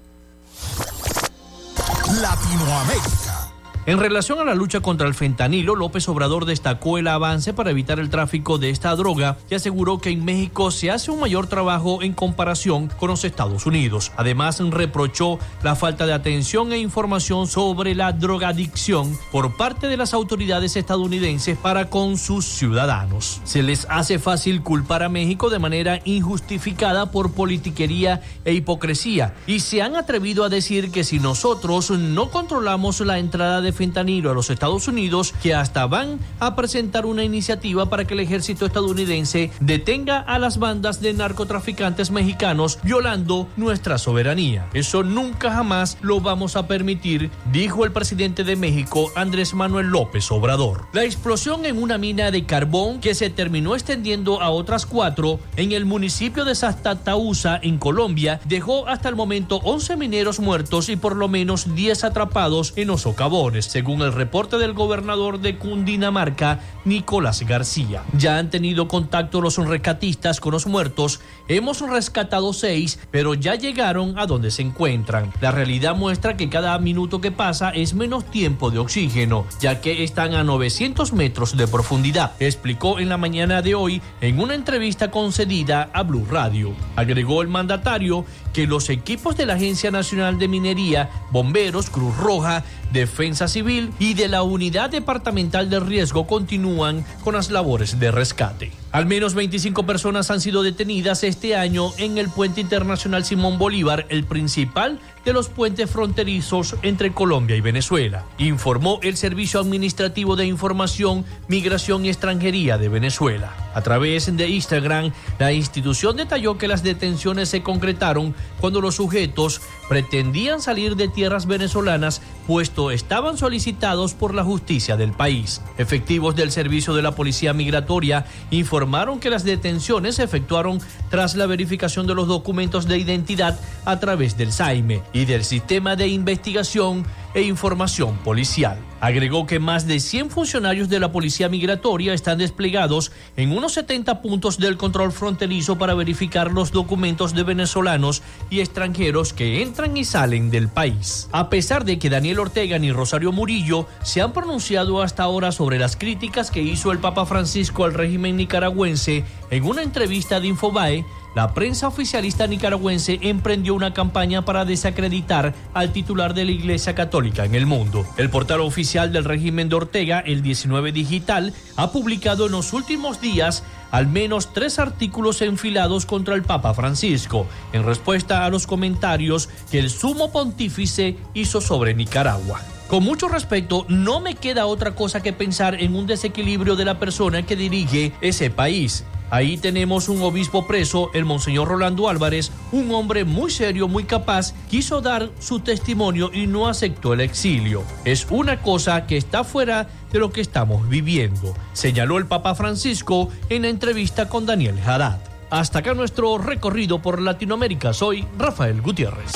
Latinoamérica. 2.20 3.47
En 3.88 3.98
relación 3.98 4.38
a 4.38 4.44
la 4.44 4.54
lucha 4.54 4.80
contra 4.80 5.08
el 5.08 5.14
fentanilo, 5.14 5.74
López 5.74 6.06
Obrador 6.10 6.44
destacó 6.44 6.98
el 6.98 7.08
avance 7.08 7.54
para 7.54 7.70
evitar 7.70 7.98
el 7.98 8.10
tráfico 8.10 8.58
de 8.58 8.68
esta 8.68 8.94
droga 8.94 9.38
y 9.48 9.54
aseguró 9.54 9.96
que 9.96 10.10
en 10.10 10.26
México 10.26 10.70
se 10.70 10.90
hace 10.90 11.10
un 11.10 11.20
mayor 11.20 11.46
trabajo 11.46 12.02
en 12.02 12.12
comparación 12.12 12.88
con 12.98 13.08
los 13.08 13.24
Estados 13.24 13.64
Unidos. 13.64 14.12
Además, 14.18 14.60
reprochó 14.60 15.38
la 15.62 15.74
falta 15.74 16.04
de 16.04 16.12
atención 16.12 16.70
e 16.74 16.78
información 16.78 17.46
sobre 17.46 17.94
la 17.94 18.12
drogadicción 18.12 19.18
por 19.32 19.56
parte 19.56 19.86
de 19.86 19.96
las 19.96 20.12
autoridades 20.12 20.76
estadounidenses 20.76 21.56
para 21.56 21.88
con 21.88 22.18
sus 22.18 22.44
ciudadanos. 22.44 23.40
Se 23.44 23.62
les 23.62 23.86
hace 23.88 24.18
fácil 24.18 24.62
culpar 24.62 25.02
a 25.02 25.08
México 25.08 25.48
de 25.48 25.60
manera 25.60 26.02
injustificada 26.04 27.10
por 27.10 27.32
politiquería 27.32 28.20
e 28.44 28.52
hipocresía 28.52 29.32
y 29.46 29.60
se 29.60 29.80
han 29.80 29.96
atrevido 29.96 30.44
a 30.44 30.50
decir 30.50 30.90
que 30.90 31.04
si 31.04 31.20
nosotros 31.20 31.90
no 31.90 32.28
controlamos 32.28 33.00
la 33.00 33.18
entrada 33.18 33.62
de 33.62 33.77
fentanilo 33.78 34.30
a 34.30 34.34
los 34.34 34.50
Estados 34.50 34.88
Unidos 34.88 35.32
que 35.42 35.54
hasta 35.54 35.86
van 35.86 36.18
a 36.40 36.56
presentar 36.56 37.06
una 37.06 37.24
iniciativa 37.24 37.88
para 37.88 38.04
que 38.04 38.14
el 38.14 38.20
ejército 38.20 38.66
estadounidense 38.66 39.52
detenga 39.60 40.18
a 40.18 40.38
las 40.38 40.58
bandas 40.58 41.00
de 41.00 41.12
narcotraficantes 41.14 42.10
mexicanos 42.10 42.78
violando 42.82 43.48
nuestra 43.56 43.98
soberanía. 43.98 44.68
Eso 44.74 45.02
nunca 45.04 45.52
jamás 45.52 45.96
lo 46.00 46.20
vamos 46.20 46.56
a 46.56 46.66
permitir, 46.66 47.30
dijo 47.52 47.84
el 47.84 47.92
presidente 47.92 48.42
de 48.44 48.56
México, 48.56 49.10
Andrés 49.14 49.54
Manuel 49.54 49.86
López 49.86 50.30
Obrador. 50.32 50.86
La 50.92 51.04
explosión 51.04 51.64
en 51.64 51.80
una 51.80 51.98
mina 51.98 52.30
de 52.30 52.44
carbón 52.44 53.00
que 53.00 53.14
se 53.14 53.30
terminó 53.30 53.74
extendiendo 53.74 54.42
a 54.42 54.50
otras 54.50 54.86
cuatro 54.86 55.38
en 55.56 55.72
el 55.72 55.84
municipio 55.84 56.44
de 56.44 56.54
Sastatausa, 56.56 57.60
en 57.62 57.78
Colombia, 57.78 58.40
dejó 58.44 58.88
hasta 58.88 59.08
el 59.08 59.14
momento 59.14 59.60
11 59.62 59.96
mineros 59.96 60.40
muertos 60.40 60.88
y 60.88 60.96
por 60.96 61.14
lo 61.14 61.28
menos 61.28 61.74
10 61.74 62.04
atrapados 62.04 62.72
en 62.76 62.88
los 62.88 63.02
socavones, 63.02 63.67
según 63.68 64.00
el 64.02 64.12
reporte 64.12 64.56
del 64.56 64.72
gobernador 64.72 65.40
de 65.40 65.58
Cundinamarca, 65.58 66.60
Nicolás 66.84 67.42
García. 67.42 68.02
Ya 68.16 68.38
han 68.38 68.50
tenido 68.50 68.88
contacto 68.88 69.40
los 69.40 69.58
rescatistas 69.58 70.40
con 70.40 70.52
los 70.52 70.66
muertos. 70.66 71.20
Hemos 71.48 71.80
rescatado 71.82 72.52
seis, 72.52 72.98
pero 73.10 73.34
ya 73.34 73.54
llegaron 73.54 74.18
a 74.18 74.26
donde 74.26 74.50
se 74.50 74.62
encuentran. 74.62 75.32
La 75.40 75.50
realidad 75.50 75.94
muestra 75.94 76.36
que 76.36 76.48
cada 76.48 76.78
minuto 76.78 77.20
que 77.20 77.30
pasa 77.30 77.70
es 77.70 77.94
menos 77.94 78.24
tiempo 78.30 78.70
de 78.70 78.78
oxígeno, 78.78 79.44
ya 79.60 79.80
que 79.80 80.02
están 80.02 80.34
a 80.34 80.44
900 80.44 81.12
metros 81.12 81.56
de 81.56 81.68
profundidad, 81.68 82.32
explicó 82.40 82.98
en 82.98 83.10
la 83.10 83.18
mañana 83.18 83.60
de 83.60 83.74
hoy 83.74 84.00
en 84.22 84.40
una 84.40 84.54
entrevista 84.54 85.10
concedida 85.10 85.90
a 85.92 86.02
Blue 86.02 86.26
Radio. 86.30 86.74
Agregó 86.96 87.42
el 87.42 87.48
mandatario 87.48 88.24
que 88.52 88.66
los 88.66 88.90
equipos 88.90 89.36
de 89.36 89.46
la 89.46 89.54
Agencia 89.54 89.90
Nacional 89.90 90.38
de 90.38 90.48
Minería, 90.48 91.10
Bomberos, 91.30 91.90
Cruz 91.90 92.16
Roja, 92.16 92.64
Defensa 92.92 93.48
Civil 93.48 93.90
y 93.98 94.14
de 94.14 94.28
la 94.28 94.42
Unidad 94.42 94.90
Departamental 94.90 95.68
de 95.70 95.80
Riesgo 95.80 96.26
continúan 96.26 97.04
con 97.22 97.34
las 97.34 97.50
labores 97.50 97.98
de 98.00 98.10
rescate. 98.10 98.72
Al 98.90 99.04
menos 99.04 99.34
25 99.34 99.84
personas 99.84 100.30
han 100.30 100.40
sido 100.40 100.62
detenidas 100.62 101.22
este 101.22 101.56
año 101.56 101.90
en 101.98 102.16
el 102.16 102.30
puente 102.30 102.62
internacional 102.62 103.24
Simón 103.24 103.58
Bolívar, 103.58 104.06
el 104.08 104.24
principal 104.24 104.98
de 105.24 105.32
los 105.32 105.48
puentes 105.48 105.90
fronterizos 105.90 106.76
entre 106.82 107.12
Colombia 107.12 107.56
y 107.56 107.60
Venezuela, 107.60 108.24
informó 108.38 108.98
el 109.02 109.16
Servicio 109.16 109.60
Administrativo 109.60 110.36
de 110.36 110.46
Información, 110.46 111.24
Migración 111.48 112.04
y 112.04 112.08
Extranjería 112.08 112.78
de 112.78 112.88
Venezuela. 112.88 113.54
A 113.74 113.82
través 113.82 114.34
de 114.36 114.48
Instagram, 114.48 115.12
la 115.38 115.52
institución 115.52 116.16
detalló 116.16 116.58
que 116.58 116.68
las 116.68 116.82
detenciones 116.82 117.48
se 117.48 117.62
concretaron 117.62 118.34
cuando 118.60 118.80
los 118.80 118.96
sujetos 118.96 119.60
pretendían 119.88 120.60
salir 120.60 120.96
de 120.96 121.08
tierras 121.08 121.46
venezolanas, 121.46 122.20
puesto 122.46 122.90
estaban 122.90 123.36
solicitados 123.36 124.14
por 124.14 124.34
la 124.34 124.44
justicia 124.44 124.96
del 124.96 125.12
país. 125.12 125.60
Efectivos 125.76 126.34
del 126.34 126.50
Servicio 126.50 126.94
de 126.94 127.02
la 127.02 127.12
Policía 127.12 127.52
Migratoria 127.52 128.26
informaron 128.50 129.20
que 129.20 129.30
las 129.30 129.44
detenciones 129.44 130.16
se 130.16 130.24
efectuaron 130.24 130.80
tras 131.10 131.36
la 131.36 131.46
verificación 131.46 132.06
de 132.06 132.14
los 132.14 132.26
documentos 132.26 132.86
de 132.86 132.98
identidad 132.98 133.58
a 133.84 134.00
través 134.00 134.36
del 134.36 134.52
SAIME 134.52 135.02
del 135.24 135.44
Sistema 135.44 135.96
de 135.96 136.08
Investigación 136.08 137.04
e 137.34 137.42
Información 137.42 138.16
Policial. 138.18 138.87
Agregó 139.00 139.46
que 139.46 139.60
más 139.60 139.86
de 139.86 140.00
100 140.00 140.30
funcionarios 140.30 140.88
de 140.88 140.98
la 140.98 141.12
Policía 141.12 141.48
Migratoria 141.48 142.14
están 142.14 142.38
desplegados 142.38 143.12
en 143.36 143.52
unos 143.56 143.74
70 143.74 144.22
puntos 144.22 144.58
del 144.58 144.76
control 144.76 145.12
fronterizo 145.12 145.78
para 145.78 145.94
verificar 145.94 146.50
los 146.50 146.72
documentos 146.72 147.34
de 147.34 147.44
venezolanos 147.44 148.22
y 148.50 148.60
extranjeros 148.60 149.32
que 149.32 149.62
entran 149.62 149.96
y 149.96 150.04
salen 150.04 150.50
del 150.50 150.68
país. 150.68 151.28
A 151.30 151.48
pesar 151.48 151.84
de 151.84 151.98
que 151.98 152.10
Daniel 152.10 152.40
Ortega 152.40 152.78
ni 152.78 152.90
Rosario 152.90 153.30
Murillo 153.30 153.86
se 154.02 154.20
han 154.20 154.32
pronunciado 154.32 155.00
hasta 155.00 155.22
ahora 155.22 155.52
sobre 155.52 155.78
las 155.78 155.96
críticas 155.96 156.50
que 156.50 156.62
hizo 156.62 156.90
el 156.90 156.98
Papa 156.98 157.24
Francisco 157.24 157.84
al 157.84 157.94
régimen 157.94 158.36
nicaragüense 158.36 159.24
en 159.50 159.64
una 159.64 159.82
entrevista 159.82 160.40
de 160.40 160.48
Infobae, 160.48 161.04
la 161.34 161.54
prensa 161.54 161.86
oficialista 161.86 162.46
nicaragüense 162.46 163.18
emprendió 163.22 163.74
una 163.74 163.94
campaña 163.94 164.44
para 164.44 164.64
desacreditar 164.64 165.54
al 165.72 165.92
titular 165.92 166.34
de 166.34 166.44
la 166.44 166.50
Iglesia 166.50 166.94
Católica 166.94 167.44
en 167.44 167.54
el 167.54 167.64
mundo. 167.64 168.04
El 168.16 168.28
portal 168.28 168.60
oficial 168.60 168.87
del 168.88 169.24
régimen 169.24 169.68
de 169.68 169.76
Ortega, 169.76 170.20
el 170.20 170.40
19 170.40 170.92
Digital, 170.92 171.52
ha 171.76 171.92
publicado 171.92 172.46
en 172.46 172.52
los 172.52 172.72
últimos 172.72 173.20
días 173.20 173.62
al 173.90 174.06
menos 174.06 174.54
tres 174.54 174.78
artículos 174.78 175.42
enfilados 175.42 176.06
contra 176.06 176.34
el 176.34 176.42
Papa 176.42 176.72
Francisco, 176.72 177.46
en 177.74 177.84
respuesta 177.84 178.46
a 178.46 178.50
los 178.50 178.66
comentarios 178.66 179.50
que 179.70 179.78
el 179.78 179.90
sumo 179.90 180.32
pontífice 180.32 181.18
hizo 181.34 181.60
sobre 181.60 181.92
Nicaragua. 181.92 182.62
Con 182.88 183.02
mucho 183.04 183.28
respeto, 183.28 183.84
no 183.88 184.20
me 184.20 184.36
queda 184.36 184.64
otra 184.64 184.94
cosa 184.94 185.22
que 185.22 185.34
pensar 185.34 185.74
en 185.74 185.94
un 185.94 186.06
desequilibrio 186.06 186.74
de 186.74 186.86
la 186.86 186.98
persona 186.98 187.42
que 187.42 187.56
dirige 187.56 188.14
ese 188.22 188.48
país. 188.48 189.04
Ahí 189.30 189.58
tenemos 189.58 190.08
un 190.08 190.22
obispo 190.22 190.66
preso, 190.66 191.10
el 191.14 191.24
Monseñor 191.24 191.68
Rolando 191.68 192.08
Álvarez, 192.08 192.50
un 192.72 192.90
hombre 192.92 193.24
muy 193.24 193.50
serio, 193.50 193.88
muy 193.88 194.04
capaz, 194.04 194.54
quiso 194.70 195.00
dar 195.00 195.30
su 195.38 195.60
testimonio 195.60 196.30
y 196.32 196.46
no 196.46 196.68
aceptó 196.68 197.12
el 197.12 197.20
exilio. 197.20 197.82
Es 198.04 198.26
una 198.30 198.62
cosa 198.62 199.06
que 199.06 199.16
está 199.16 199.44
fuera 199.44 199.88
de 200.12 200.18
lo 200.18 200.32
que 200.32 200.40
estamos 200.40 200.88
viviendo, 200.88 201.54
señaló 201.72 202.18
el 202.18 202.26
Papa 202.26 202.54
Francisco 202.54 203.28
en 203.48 203.62
la 203.62 203.68
entrevista 203.68 204.28
con 204.28 204.46
Daniel 204.46 204.78
Haddad. 204.84 205.18
Hasta 205.50 205.78
acá 205.78 205.94
nuestro 205.94 206.36
recorrido 206.38 207.00
por 207.00 207.20
Latinoamérica. 207.20 207.92
Soy 207.94 208.26
Rafael 208.38 208.82
Gutiérrez. 208.82 209.32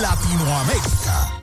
Latinoamérica. 0.00 1.35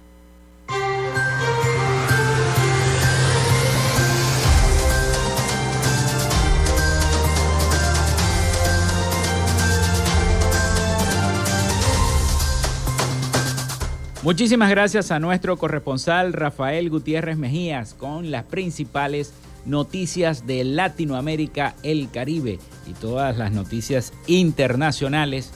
Muchísimas 14.23 14.69
gracias 14.69 15.11
a 15.11 15.19
nuestro 15.19 15.57
corresponsal 15.57 16.31
Rafael 16.31 16.89
Gutiérrez 16.89 17.37
Mejías 17.37 17.93
con 17.93 18.31
las 18.31 18.45
principales 18.45 19.33
noticias 19.65 20.47
de 20.47 20.63
Latinoamérica, 20.63 21.75
el 21.83 22.09
Caribe 22.09 22.57
y 22.87 22.93
todas 22.93 23.37
las 23.37 23.51
noticias 23.51 24.13
internacionales 24.27 25.51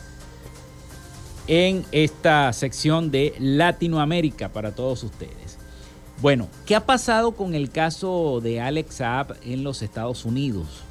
en 1.47 1.85
esta 1.93 2.51
sección 2.51 3.09
de 3.09 3.33
Latinoamérica 3.39 4.49
para 4.49 4.75
todos 4.75 5.01
ustedes. 5.01 5.57
Bueno, 6.21 6.49
¿qué 6.65 6.75
ha 6.75 6.85
pasado 6.85 7.31
con 7.37 7.55
el 7.55 7.69
caso 7.69 8.41
de 8.43 8.59
Alex 8.59 8.95
Saab 8.95 9.37
en 9.45 9.63
los 9.63 9.81
Estados 9.81 10.25
Unidos? 10.25 10.83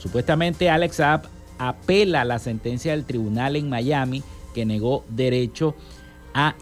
Supuestamente 0.00 0.70
Alex 0.70 0.96
Saab 0.96 1.28
apela 1.56 2.22
a 2.22 2.24
la 2.24 2.40
sentencia 2.40 2.90
del 2.90 3.04
tribunal 3.04 3.54
en 3.54 3.68
Miami 3.68 4.24
que 4.54 4.64
negó 4.64 5.04
derecho 5.08 5.68
a 5.68 5.97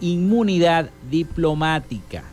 inmunidad 0.01 0.91
diplomática. 1.11 2.25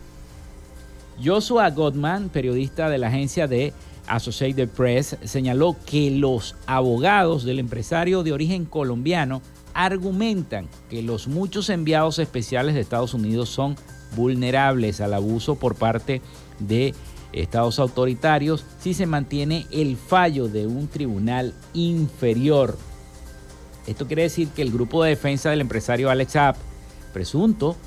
Joshua 1.23 1.69
Gottman, 1.69 2.29
periodista 2.29 2.89
de 2.89 2.97
la 2.97 3.07
agencia 3.07 3.47
de 3.47 3.73
Associated 4.07 4.69
Press, 4.69 5.17
señaló 5.23 5.75
que 5.86 6.11
los 6.11 6.55
abogados 6.65 7.43
del 7.43 7.59
empresario 7.59 8.23
de 8.23 8.34
origen 8.34 8.65
colombiano 8.65 9.41
argumentan 9.73 10.67
que 10.89 11.01
los 11.01 11.27
muchos 11.27 11.69
enviados 11.69 12.19
especiales 12.19 12.75
de 12.75 12.81
Estados 12.81 13.13
Unidos 13.13 13.49
son 13.49 13.75
vulnerables 14.15 15.01
al 15.01 15.13
abuso 15.13 15.55
por 15.55 15.75
parte 15.75 16.21
de 16.59 16.93
estados 17.31 17.79
autoritarios 17.79 18.63
si 18.79 18.93
se 18.93 19.07
mantiene 19.07 19.65
el 19.71 19.97
fallo 19.97 20.47
de 20.47 20.67
un 20.67 20.88
tribunal 20.88 21.53
inferior. 21.73 22.77
Esto 23.88 24.07
quiere 24.07 24.23
decir 24.23 24.49
que 24.49 24.61
el 24.61 24.71
grupo 24.71 25.03
de 25.03 25.11
defensa 25.11 25.49
del 25.49 25.61
empresario 25.61 26.09
Alex 26.09 26.36
App 26.36 26.57
presunto, 27.14 27.78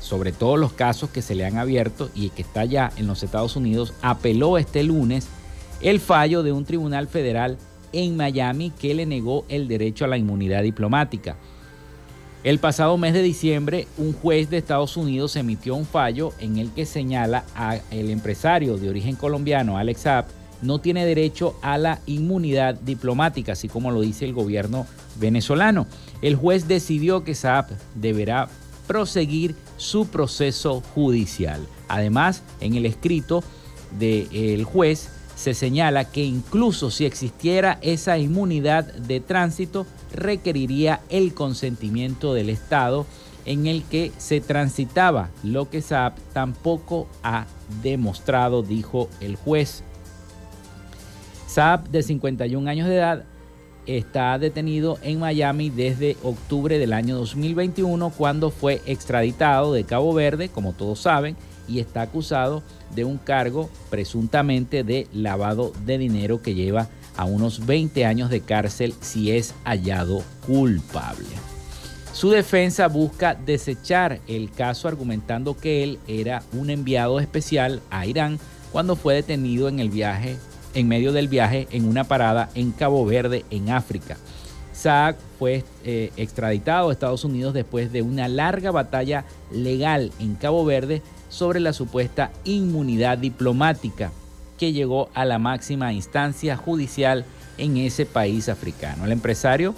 sobre 0.00 0.32
todos 0.32 0.58
los 0.58 0.74
casos 0.74 1.08
que 1.08 1.22
se 1.22 1.34
le 1.34 1.46
han 1.46 1.56
abierto 1.56 2.10
y 2.14 2.28
que 2.28 2.42
está 2.42 2.66
ya 2.66 2.92
en 2.96 3.06
los 3.06 3.22
Estados 3.22 3.56
Unidos, 3.56 3.94
apeló 4.02 4.58
este 4.58 4.82
lunes 4.82 5.26
el 5.80 6.00
fallo 6.00 6.42
de 6.42 6.52
un 6.52 6.66
tribunal 6.66 7.08
federal 7.08 7.56
en 7.92 8.16
Miami 8.16 8.70
que 8.70 8.94
le 8.94 9.06
negó 9.06 9.46
el 9.48 9.66
derecho 9.68 10.04
a 10.04 10.08
la 10.08 10.18
inmunidad 10.18 10.62
diplomática. 10.62 11.36
El 12.42 12.58
pasado 12.58 12.98
mes 12.98 13.14
de 13.14 13.22
diciembre, 13.22 13.86
un 13.96 14.12
juez 14.12 14.50
de 14.50 14.58
Estados 14.58 14.98
Unidos 14.98 15.36
emitió 15.36 15.74
un 15.74 15.86
fallo 15.86 16.32
en 16.38 16.58
el 16.58 16.70
que 16.72 16.84
señala 16.84 17.44
a 17.54 17.76
el 17.90 18.10
empresario 18.10 18.76
de 18.76 18.90
origen 18.90 19.16
colombiano 19.16 19.78
Alex 19.78 20.00
Saab 20.02 20.26
no 20.60 20.78
tiene 20.78 21.06
derecho 21.06 21.56
a 21.62 21.78
la 21.78 22.00
inmunidad 22.06 22.74
diplomática, 22.74 23.52
así 23.52 23.68
como 23.68 23.90
lo 23.90 24.00
dice 24.00 24.24
el 24.24 24.32
gobierno 24.32 24.86
venezolano. 25.16 25.86
El 26.22 26.36
juez 26.36 26.68
decidió 26.68 27.24
que 27.24 27.34
Saab 27.34 27.66
deberá 27.94 28.48
proseguir 28.86 29.54
su 29.76 30.06
proceso 30.06 30.82
judicial. 30.94 31.66
Además, 31.88 32.42
en 32.60 32.74
el 32.74 32.86
escrito 32.86 33.42
del 33.98 34.64
juez 34.64 35.10
se 35.36 35.54
señala 35.54 36.10
que 36.10 36.24
incluso 36.24 36.90
si 36.90 37.06
existiera 37.06 37.78
esa 37.82 38.18
inmunidad 38.18 38.84
de 38.84 39.20
tránsito, 39.20 39.86
requeriría 40.12 41.00
el 41.08 41.34
consentimiento 41.34 42.34
del 42.34 42.50
Estado 42.50 43.06
en 43.46 43.66
el 43.66 43.82
que 43.82 44.12
se 44.16 44.40
transitaba 44.40 45.30
lo 45.42 45.68
que 45.68 45.82
Saab 45.82 46.14
tampoco 46.32 47.08
ha 47.22 47.46
demostrado, 47.82 48.62
dijo 48.62 49.08
el 49.20 49.36
juez. 49.36 49.82
Saab, 51.46 51.88
de 51.88 52.02
51 52.02 52.68
años 52.70 52.88
de 52.88 52.96
edad, 52.96 53.24
está 53.86 54.38
detenido 54.38 54.98
en 55.02 55.18
Miami 55.18 55.70
desde 55.70 56.16
octubre 56.22 56.78
del 56.78 56.92
año 56.92 57.16
2021 57.16 58.10
cuando 58.10 58.50
fue 58.50 58.82
extraditado 58.86 59.72
de 59.72 59.84
Cabo 59.84 60.14
Verde, 60.14 60.48
como 60.48 60.72
todos 60.72 61.00
saben, 61.00 61.36
y 61.68 61.78
está 61.80 62.02
acusado 62.02 62.62
de 62.94 63.04
un 63.04 63.18
cargo 63.18 63.70
presuntamente 63.90 64.84
de 64.84 65.06
lavado 65.12 65.72
de 65.84 65.98
dinero 65.98 66.42
que 66.42 66.54
lleva 66.54 66.88
a 67.16 67.24
unos 67.24 67.64
20 67.66 68.04
años 68.04 68.30
de 68.30 68.40
cárcel 68.40 68.94
si 69.00 69.30
es 69.30 69.54
hallado 69.64 70.22
culpable. 70.46 71.26
Su 72.12 72.30
defensa 72.30 72.86
busca 72.86 73.34
desechar 73.34 74.20
el 74.28 74.50
caso 74.50 74.86
argumentando 74.86 75.56
que 75.56 75.82
él 75.82 75.98
era 76.06 76.42
un 76.52 76.70
enviado 76.70 77.18
especial 77.18 77.82
a 77.90 78.06
Irán 78.06 78.38
cuando 78.70 78.94
fue 78.94 79.14
detenido 79.14 79.68
en 79.68 79.80
el 79.80 79.90
viaje 79.90 80.36
en 80.74 80.88
medio 80.88 81.12
del 81.12 81.28
viaje 81.28 81.68
en 81.70 81.86
una 81.86 82.04
parada 82.04 82.50
en 82.54 82.72
Cabo 82.72 83.04
Verde, 83.06 83.44
en 83.50 83.70
África. 83.70 84.16
Saak 84.72 85.16
fue 85.38 85.64
eh, 85.84 86.10
extraditado 86.16 86.88
a 86.88 86.92
Estados 86.92 87.24
Unidos 87.24 87.54
después 87.54 87.92
de 87.92 88.02
una 88.02 88.28
larga 88.28 88.70
batalla 88.70 89.24
legal 89.52 90.10
en 90.18 90.34
Cabo 90.34 90.64
Verde 90.64 91.00
sobre 91.28 91.60
la 91.60 91.72
supuesta 91.72 92.32
inmunidad 92.44 93.18
diplomática 93.18 94.12
que 94.58 94.72
llegó 94.72 95.08
a 95.14 95.24
la 95.24 95.38
máxima 95.38 95.92
instancia 95.92 96.56
judicial 96.56 97.24
en 97.58 97.76
ese 97.76 98.04
país 98.04 98.48
africano. 98.48 99.04
El 99.04 99.12
empresario 99.12 99.74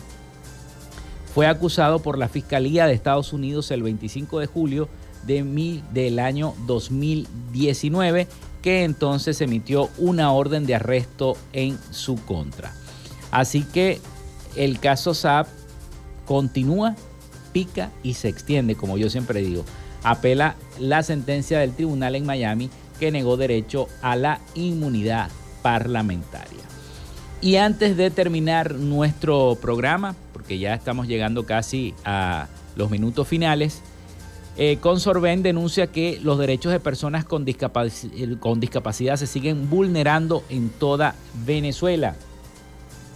fue 1.35 1.47
acusado 1.47 1.99
por 1.99 2.19
la 2.19 2.29
Fiscalía 2.29 2.87
de 2.87 2.95
Estados 2.95 3.33
Unidos 3.33 3.71
el 3.71 3.83
25 3.83 4.41
de 4.41 4.47
julio 4.47 4.89
de 5.27 5.83
del 5.93 6.19
año 6.19 6.55
2019 6.67 8.29
que 8.67 8.83
entonces 8.83 9.41
emitió 9.43 9.91
una 9.97 10.33
orden 10.33 10.67
de 10.67 10.75
arresto 10.75 11.37
en 11.53 11.79
su 11.93 12.17
contra. 12.17 12.75
Así 13.31 13.63
que 13.63 14.01
el 14.57 14.81
caso 14.81 15.15
SAP 15.15 15.47
continúa, 16.25 16.97
pica 17.53 17.93
y 18.03 18.15
se 18.15 18.27
extiende, 18.27 18.75
como 18.75 18.99
yo 18.99 19.09
siempre 19.09 19.41
digo. 19.41 19.65
Apela 20.03 20.57
la 20.81 21.05
sentencia 21.05 21.61
del 21.61 21.77
tribunal 21.77 22.17
en 22.17 22.27
Miami 22.27 22.69
que 22.99 23.13
negó 23.13 23.37
derecho 23.37 23.87
a 24.03 24.17
la 24.17 24.41
inmunidad 24.57 25.31
parlamentaria. 25.63 26.65
Y 27.41 27.59
antes 27.59 27.97
de 27.97 28.11
terminar 28.11 28.75
nuestro 28.75 29.57
programa, 29.63 30.17
porque 30.33 30.59
ya 30.59 30.75
estamos 30.75 31.07
llegando 31.07 31.47
casi 31.47 31.95
a 32.05 32.49
los 32.75 32.91
minutos 32.91 33.29
finales, 33.29 33.81
eh, 34.59 34.79
denuncia 35.43 35.87
que 35.89 36.19
los 36.23 36.39
derechos 36.39 36.73
de 36.73 36.81
personas 36.81 37.25
con, 37.25 37.47
con 38.41 38.61
discapacidad 38.61 39.17
se 39.17 39.27
siguen 39.27 39.69
vulnerando 39.69 40.45
en 40.49 40.71
toda 40.71 41.15
Venezuela. 41.45 42.17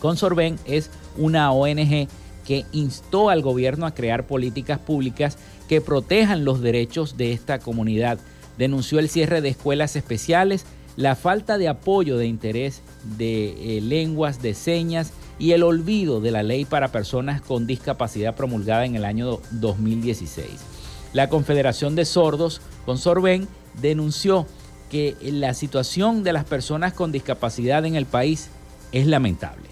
Consorben 0.00 0.58
es 0.64 0.90
una 1.16 1.52
ONG 1.52 2.08
que 2.44 2.64
instó 2.72 3.30
al 3.30 3.42
gobierno 3.42 3.86
a 3.86 3.94
crear 3.94 4.26
políticas 4.26 4.78
públicas 4.78 5.38
que 5.68 5.80
protejan 5.80 6.44
los 6.44 6.60
derechos 6.60 7.16
de 7.16 7.32
esta 7.32 7.58
comunidad. 7.58 8.18
Denunció 8.58 8.98
el 8.98 9.08
cierre 9.08 9.40
de 9.40 9.50
escuelas 9.50 9.94
especiales, 9.96 10.64
la 10.96 11.14
falta 11.16 11.58
de 11.58 11.68
apoyo 11.68 12.16
de 12.18 12.26
interés 12.26 12.82
de 13.16 13.78
eh, 13.78 13.80
lenguas 13.80 14.42
de 14.42 14.54
señas 14.54 15.12
y 15.38 15.52
el 15.52 15.62
olvido 15.62 16.20
de 16.20 16.32
la 16.32 16.42
ley 16.42 16.64
para 16.64 16.92
personas 16.92 17.40
con 17.40 17.66
discapacidad 17.66 18.34
promulgada 18.34 18.84
en 18.84 18.96
el 18.96 19.04
año 19.04 19.40
2016. 19.52 20.69
La 21.12 21.28
Confederación 21.28 21.96
de 21.96 22.04
Sordos, 22.04 22.60
con 22.86 22.98
Sorben, 22.98 23.48
denunció 23.80 24.46
que 24.90 25.16
la 25.22 25.54
situación 25.54 26.22
de 26.22 26.32
las 26.32 26.44
personas 26.44 26.92
con 26.92 27.12
discapacidad 27.12 27.84
en 27.84 27.94
el 27.94 28.06
país 28.06 28.50
es 28.92 29.06
lamentable 29.06 29.70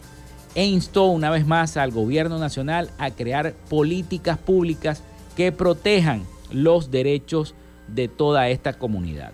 e 0.54 0.66
instó 0.66 1.04
una 1.04 1.30
vez 1.30 1.46
más 1.46 1.76
al 1.76 1.92
gobierno 1.92 2.38
nacional 2.38 2.90
a 2.98 3.10
crear 3.12 3.52
políticas 3.68 4.38
públicas 4.38 5.02
que 5.36 5.52
protejan 5.52 6.24
los 6.50 6.90
derechos 6.90 7.54
de 7.86 8.08
toda 8.08 8.48
esta 8.48 8.72
comunidad. 8.72 9.30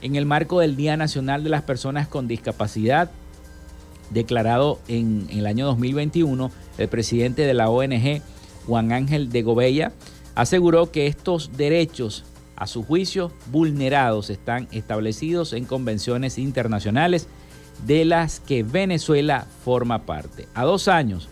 En 0.00 0.16
el 0.16 0.24
marco 0.24 0.60
del 0.60 0.74
Día 0.74 0.96
Nacional 0.96 1.44
de 1.44 1.50
las 1.50 1.62
Personas 1.62 2.08
con 2.08 2.28
Discapacidad, 2.28 3.10
declarado 4.08 4.78
en, 4.88 5.26
el 5.30 5.46
año 5.46 5.66
2021, 5.66 6.50
el 6.78 6.88
presidente 6.88 7.42
de 7.42 7.52
la 7.52 7.68
ONG, 7.68 8.22
Juan 8.66 8.92
Ángel 8.92 9.30
de 9.30 9.42
Gobella, 9.42 9.92
aseguró 10.34 10.90
que 10.90 11.06
estos 11.06 11.56
derechos, 11.56 12.24
a 12.56 12.66
su 12.66 12.82
juicio, 12.82 13.32
vulnerados 13.46 14.30
están 14.30 14.68
establecidos 14.72 15.52
en 15.52 15.64
convenciones 15.64 16.38
internacionales 16.38 17.28
de 17.86 18.04
las 18.04 18.40
que 18.40 18.62
Venezuela 18.62 19.46
forma 19.64 20.06
parte. 20.06 20.48
A 20.54 20.64
dos 20.64 20.88
años 20.88 21.28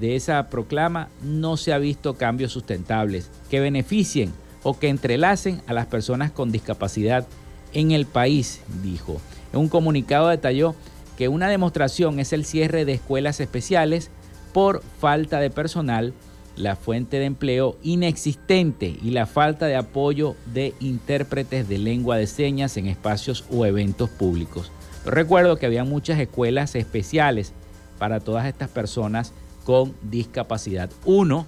de 0.00 0.16
esa 0.16 0.48
proclama 0.48 1.08
no 1.22 1.56
se 1.56 1.72
ha 1.72 1.78
visto 1.78 2.14
cambios 2.14 2.52
sustentables 2.52 3.30
que 3.50 3.60
beneficien 3.60 4.32
o 4.62 4.78
que 4.78 4.88
entrelacen 4.88 5.60
a 5.66 5.72
las 5.72 5.86
personas 5.86 6.30
con 6.30 6.52
discapacidad 6.52 7.26
en 7.72 7.90
el 7.90 8.06
país, 8.06 8.60
dijo. 8.82 9.20
En 9.52 9.60
un 9.60 9.68
comunicado 9.68 10.28
detalló 10.28 10.74
que 11.16 11.28
una 11.28 11.48
demostración 11.48 12.20
es 12.20 12.32
el 12.32 12.44
cierre 12.44 12.84
de 12.84 12.94
escuelas 12.94 13.40
especiales 13.40 14.10
por 14.52 14.82
falta 15.00 15.40
de 15.40 15.50
personal 15.50 16.14
la 16.56 16.76
fuente 16.76 17.18
de 17.18 17.24
empleo 17.24 17.78
inexistente 17.82 18.96
y 19.02 19.10
la 19.10 19.26
falta 19.26 19.66
de 19.66 19.76
apoyo 19.76 20.36
de 20.46 20.74
intérpretes 20.80 21.68
de 21.68 21.78
lengua 21.78 22.16
de 22.16 22.26
señas 22.26 22.76
en 22.76 22.86
espacios 22.86 23.44
o 23.50 23.64
eventos 23.66 24.10
públicos. 24.10 24.70
recuerdo 25.04 25.56
que 25.56 25.66
había 25.66 25.84
muchas 25.84 26.20
escuelas 26.20 26.74
especiales 26.74 27.52
para 27.98 28.20
todas 28.20 28.46
estas 28.46 28.68
personas 28.68 29.32
con 29.64 29.94
discapacidad. 30.02 30.90
Uno, 31.04 31.46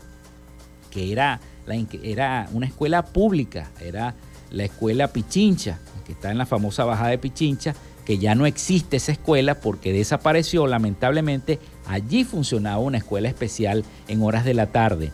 que 0.90 1.12
era, 1.12 1.40
la, 1.66 1.74
era 2.02 2.48
una 2.52 2.66
escuela 2.66 3.04
pública, 3.04 3.70
era 3.80 4.14
la 4.50 4.64
escuela 4.64 5.08
Pichincha, 5.08 5.78
que 6.06 6.12
está 6.12 6.30
en 6.30 6.38
la 6.38 6.46
famosa 6.46 6.84
bajada 6.84 7.10
de 7.10 7.18
Pichincha, 7.18 7.74
que 8.04 8.18
ya 8.18 8.34
no 8.34 8.46
existe 8.46 8.96
esa 8.96 9.12
escuela 9.12 9.56
porque 9.56 9.92
desapareció 9.92 10.66
lamentablemente. 10.66 11.58
Allí 11.86 12.24
funcionaba 12.24 12.78
una 12.78 12.98
escuela 12.98 13.28
especial 13.28 13.84
en 14.08 14.22
horas 14.22 14.44
de 14.44 14.54
la 14.54 14.66
tarde, 14.66 15.12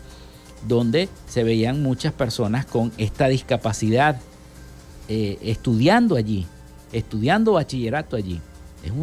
donde 0.66 1.09
se 1.29 1.45
veían 1.45 1.83
muchas 1.83 2.12
personas 2.12 2.66
con 2.66 2.93
esta 2.99 3.29
discapacidad 3.29 4.21
eh, 5.09 5.39
estudiando 5.43 6.16
allí, 6.16 6.47
estudiando 6.93 7.55
bachillerato 7.55 8.16
allí. 8.16 8.41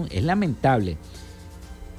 Es, 0.09 0.23
lamentable. 0.23 0.97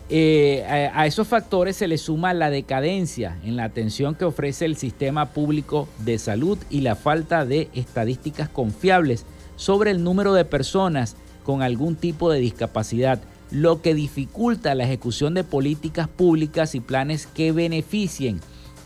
Eh, 0.09 0.65
a, 0.67 1.03
a, 1.03 1.07
esos 1.07 1.29
factores 1.29 1.77
se 1.77 1.87
le 1.87 1.99
suma 1.99 2.33
la 2.33 2.49
decadencia 2.49 3.37
en 3.45 3.57
la 3.57 3.65
atención 3.65 4.15
que 4.15 4.25
ofrece 4.25 4.65
el 4.65 4.77
sistema 4.77 5.27
público 5.27 5.87
de 5.99 6.19
salud 6.19 6.57
y 6.71 6.81
la 6.81 6.97
falta 6.97 7.45
de 7.45 7.69
estadísticas 7.75 8.49
confiables 8.49 9.27
sobre 9.57 9.91
el 9.91 10.03
número 10.03 10.33
de 10.33 10.47
personas 10.47 11.17
con 11.45 11.63
algún 11.63 11.95
tipo 11.97 12.31
de 12.31 12.41
discapacidad, 12.41 13.21
lo 13.51 13.83
que 13.83 13.95
dificulta 13.95 14.75
la 14.75 14.85
ejecución 14.85 15.35
de 15.35 15.45
políticas 15.45 16.09
públicas 16.09 16.75
y 16.75 16.81
planes 16.81 17.27
que 17.27 17.53
beneficien 17.53 18.41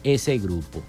ese 0.05 0.39
grupo. 0.39 0.83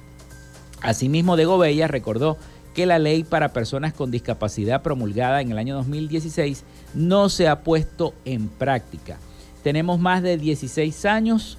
Asimismo, 0.82 1.36
de 1.36 1.46
Gobella 1.46 1.88
recordó 1.88 2.38
que 2.74 2.86
la 2.86 3.00
ley 3.00 3.24
para 3.24 3.54
personas 3.54 3.94
con 3.94 4.12
discapacidad 4.12 4.82
promulgada 4.82 5.42
en 5.42 5.52
el 5.52 5.58
año 5.58 5.76
2016 5.76 6.64
no 6.94 7.30
se 7.30 7.48
ha 7.48 7.62
puesto 7.62 8.14
en 8.26 8.48
práctica. 8.48 9.18
Tenemos 9.64 10.00
más 10.00 10.24
de 10.24 10.38
16 10.38 11.06
años 11.06 11.58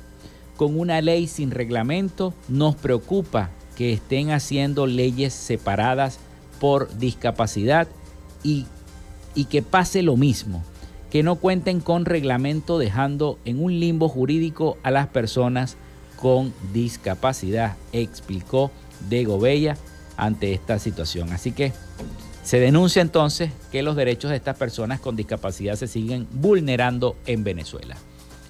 con 0.56 0.78
una 0.78 1.00
ley 1.00 1.26
sin 1.26 1.50
reglamento. 1.50 2.34
Nos 2.48 2.74
preocupa 2.76 3.50
que 3.76 3.92
estén 3.92 4.30
haciendo 4.30 4.86
leyes 4.86 5.32
separadas 5.32 6.18
por 6.60 6.96
discapacidad 6.98 7.88
y 8.42 8.66
y 9.34 9.46
que 9.46 9.62
pase 9.62 10.02
lo 10.02 10.16
mismo, 10.16 10.62
que 11.14 11.22
no 11.22 11.36
cuenten 11.36 11.78
con 11.78 12.06
reglamento 12.06 12.76
dejando 12.76 13.38
en 13.44 13.62
un 13.62 13.78
limbo 13.78 14.08
jurídico 14.08 14.78
a 14.82 14.90
las 14.90 15.06
personas 15.06 15.76
con 16.16 16.52
discapacidad, 16.72 17.76
explicó 17.92 18.72
De 19.08 19.24
Gobella 19.24 19.76
ante 20.16 20.52
esta 20.52 20.80
situación. 20.80 21.32
Así 21.32 21.52
que 21.52 21.72
se 22.42 22.58
denuncia 22.58 23.00
entonces 23.00 23.52
que 23.70 23.84
los 23.84 23.94
derechos 23.94 24.32
de 24.32 24.38
estas 24.38 24.56
personas 24.56 24.98
con 24.98 25.14
discapacidad 25.14 25.76
se 25.76 25.86
siguen 25.86 26.26
vulnerando 26.32 27.14
en 27.26 27.44
Venezuela. 27.44 27.94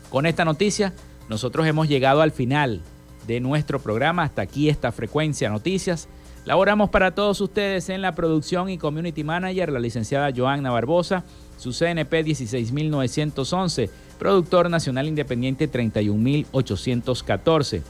Con 0.08 0.24
esta 0.24 0.46
noticia, 0.46 0.94
nosotros 1.28 1.66
hemos 1.66 1.86
llegado 1.86 2.22
al 2.22 2.30
final 2.30 2.80
de 3.26 3.40
nuestro 3.40 3.78
programa. 3.78 4.22
Hasta 4.22 4.40
aquí 4.40 4.70
esta 4.70 4.90
frecuencia 4.90 5.50
noticias. 5.50 6.08
Laboramos 6.46 6.88
para 6.88 7.14
todos 7.14 7.42
ustedes 7.42 7.90
en 7.90 8.00
la 8.00 8.14
producción 8.14 8.70
y 8.70 8.78
community 8.78 9.22
manager, 9.22 9.70
la 9.70 9.80
licenciada 9.80 10.32
Joanna 10.34 10.70
Barbosa, 10.70 11.24
su 11.56 11.72
CNP 11.72 12.24
16911, 12.24 13.90
productor 14.18 14.68
nacional 14.70 15.08
independiente 15.08 15.68
31814. 15.68 17.82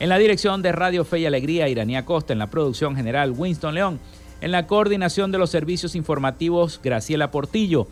En 0.00 0.08
la 0.08 0.18
dirección 0.18 0.62
de 0.62 0.70
Radio 0.70 1.04
Fe 1.04 1.18
y 1.20 1.26
Alegría, 1.26 1.68
Iranía 1.68 2.04
Costa. 2.04 2.32
En 2.32 2.38
la 2.38 2.46
producción 2.46 2.94
general, 2.94 3.34
Winston 3.36 3.74
León. 3.74 3.98
En 4.40 4.52
la 4.52 4.68
coordinación 4.68 5.32
de 5.32 5.38
los 5.38 5.50
servicios 5.50 5.96
informativos, 5.96 6.80
Graciela 6.82 7.32
Portillo. 7.32 7.88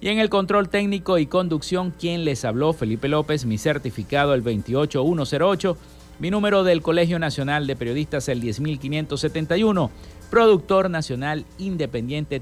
Y 0.00 0.08
en 0.08 0.20
el 0.20 0.30
control 0.30 0.68
técnico 0.68 1.18
y 1.18 1.26
conducción, 1.26 1.92
quien 1.98 2.24
les 2.24 2.44
habló, 2.44 2.72
Felipe 2.72 3.08
López, 3.08 3.44
mi 3.44 3.58
certificado 3.58 4.34
el 4.34 4.42
28108, 4.42 5.76
mi 6.20 6.30
número 6.30 6.62
del 6.62 6.82
Colegio 6.82 7.18
Nacional 7.18 7.66
de 7.66 7.74
Periodistas 7.74 8.28
el 8.28 8.40
10571, 8.40 9.90
productor 10.30 10.90
nacional 10.90 11.44
independiente 11.58 12.38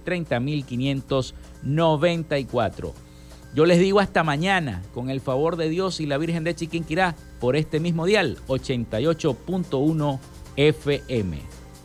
30594. 1.67 2.95
Yo 3.55 3.67
les 3.67 3.79
digo 3.79 4.01
hasta 4.01 4.23
mañana, 4.23 4.83
con 4.95 5.11
el 5.11 5.21
favor 5.21 5.57
de 5.57 5.69
Dios 5.69 6.01
y 6.01 6.07
la 6.07 6.19
Virgen 6.19 6.45
de 6.45 6.55
Chiquinquirá, 6.55 7.17
por 7.41 7.57
este 7.57 7.81
mismo 7.81 8.07
dial, 8.07 8.39
88.1 8.49 10.19
FM. 10.57 11.41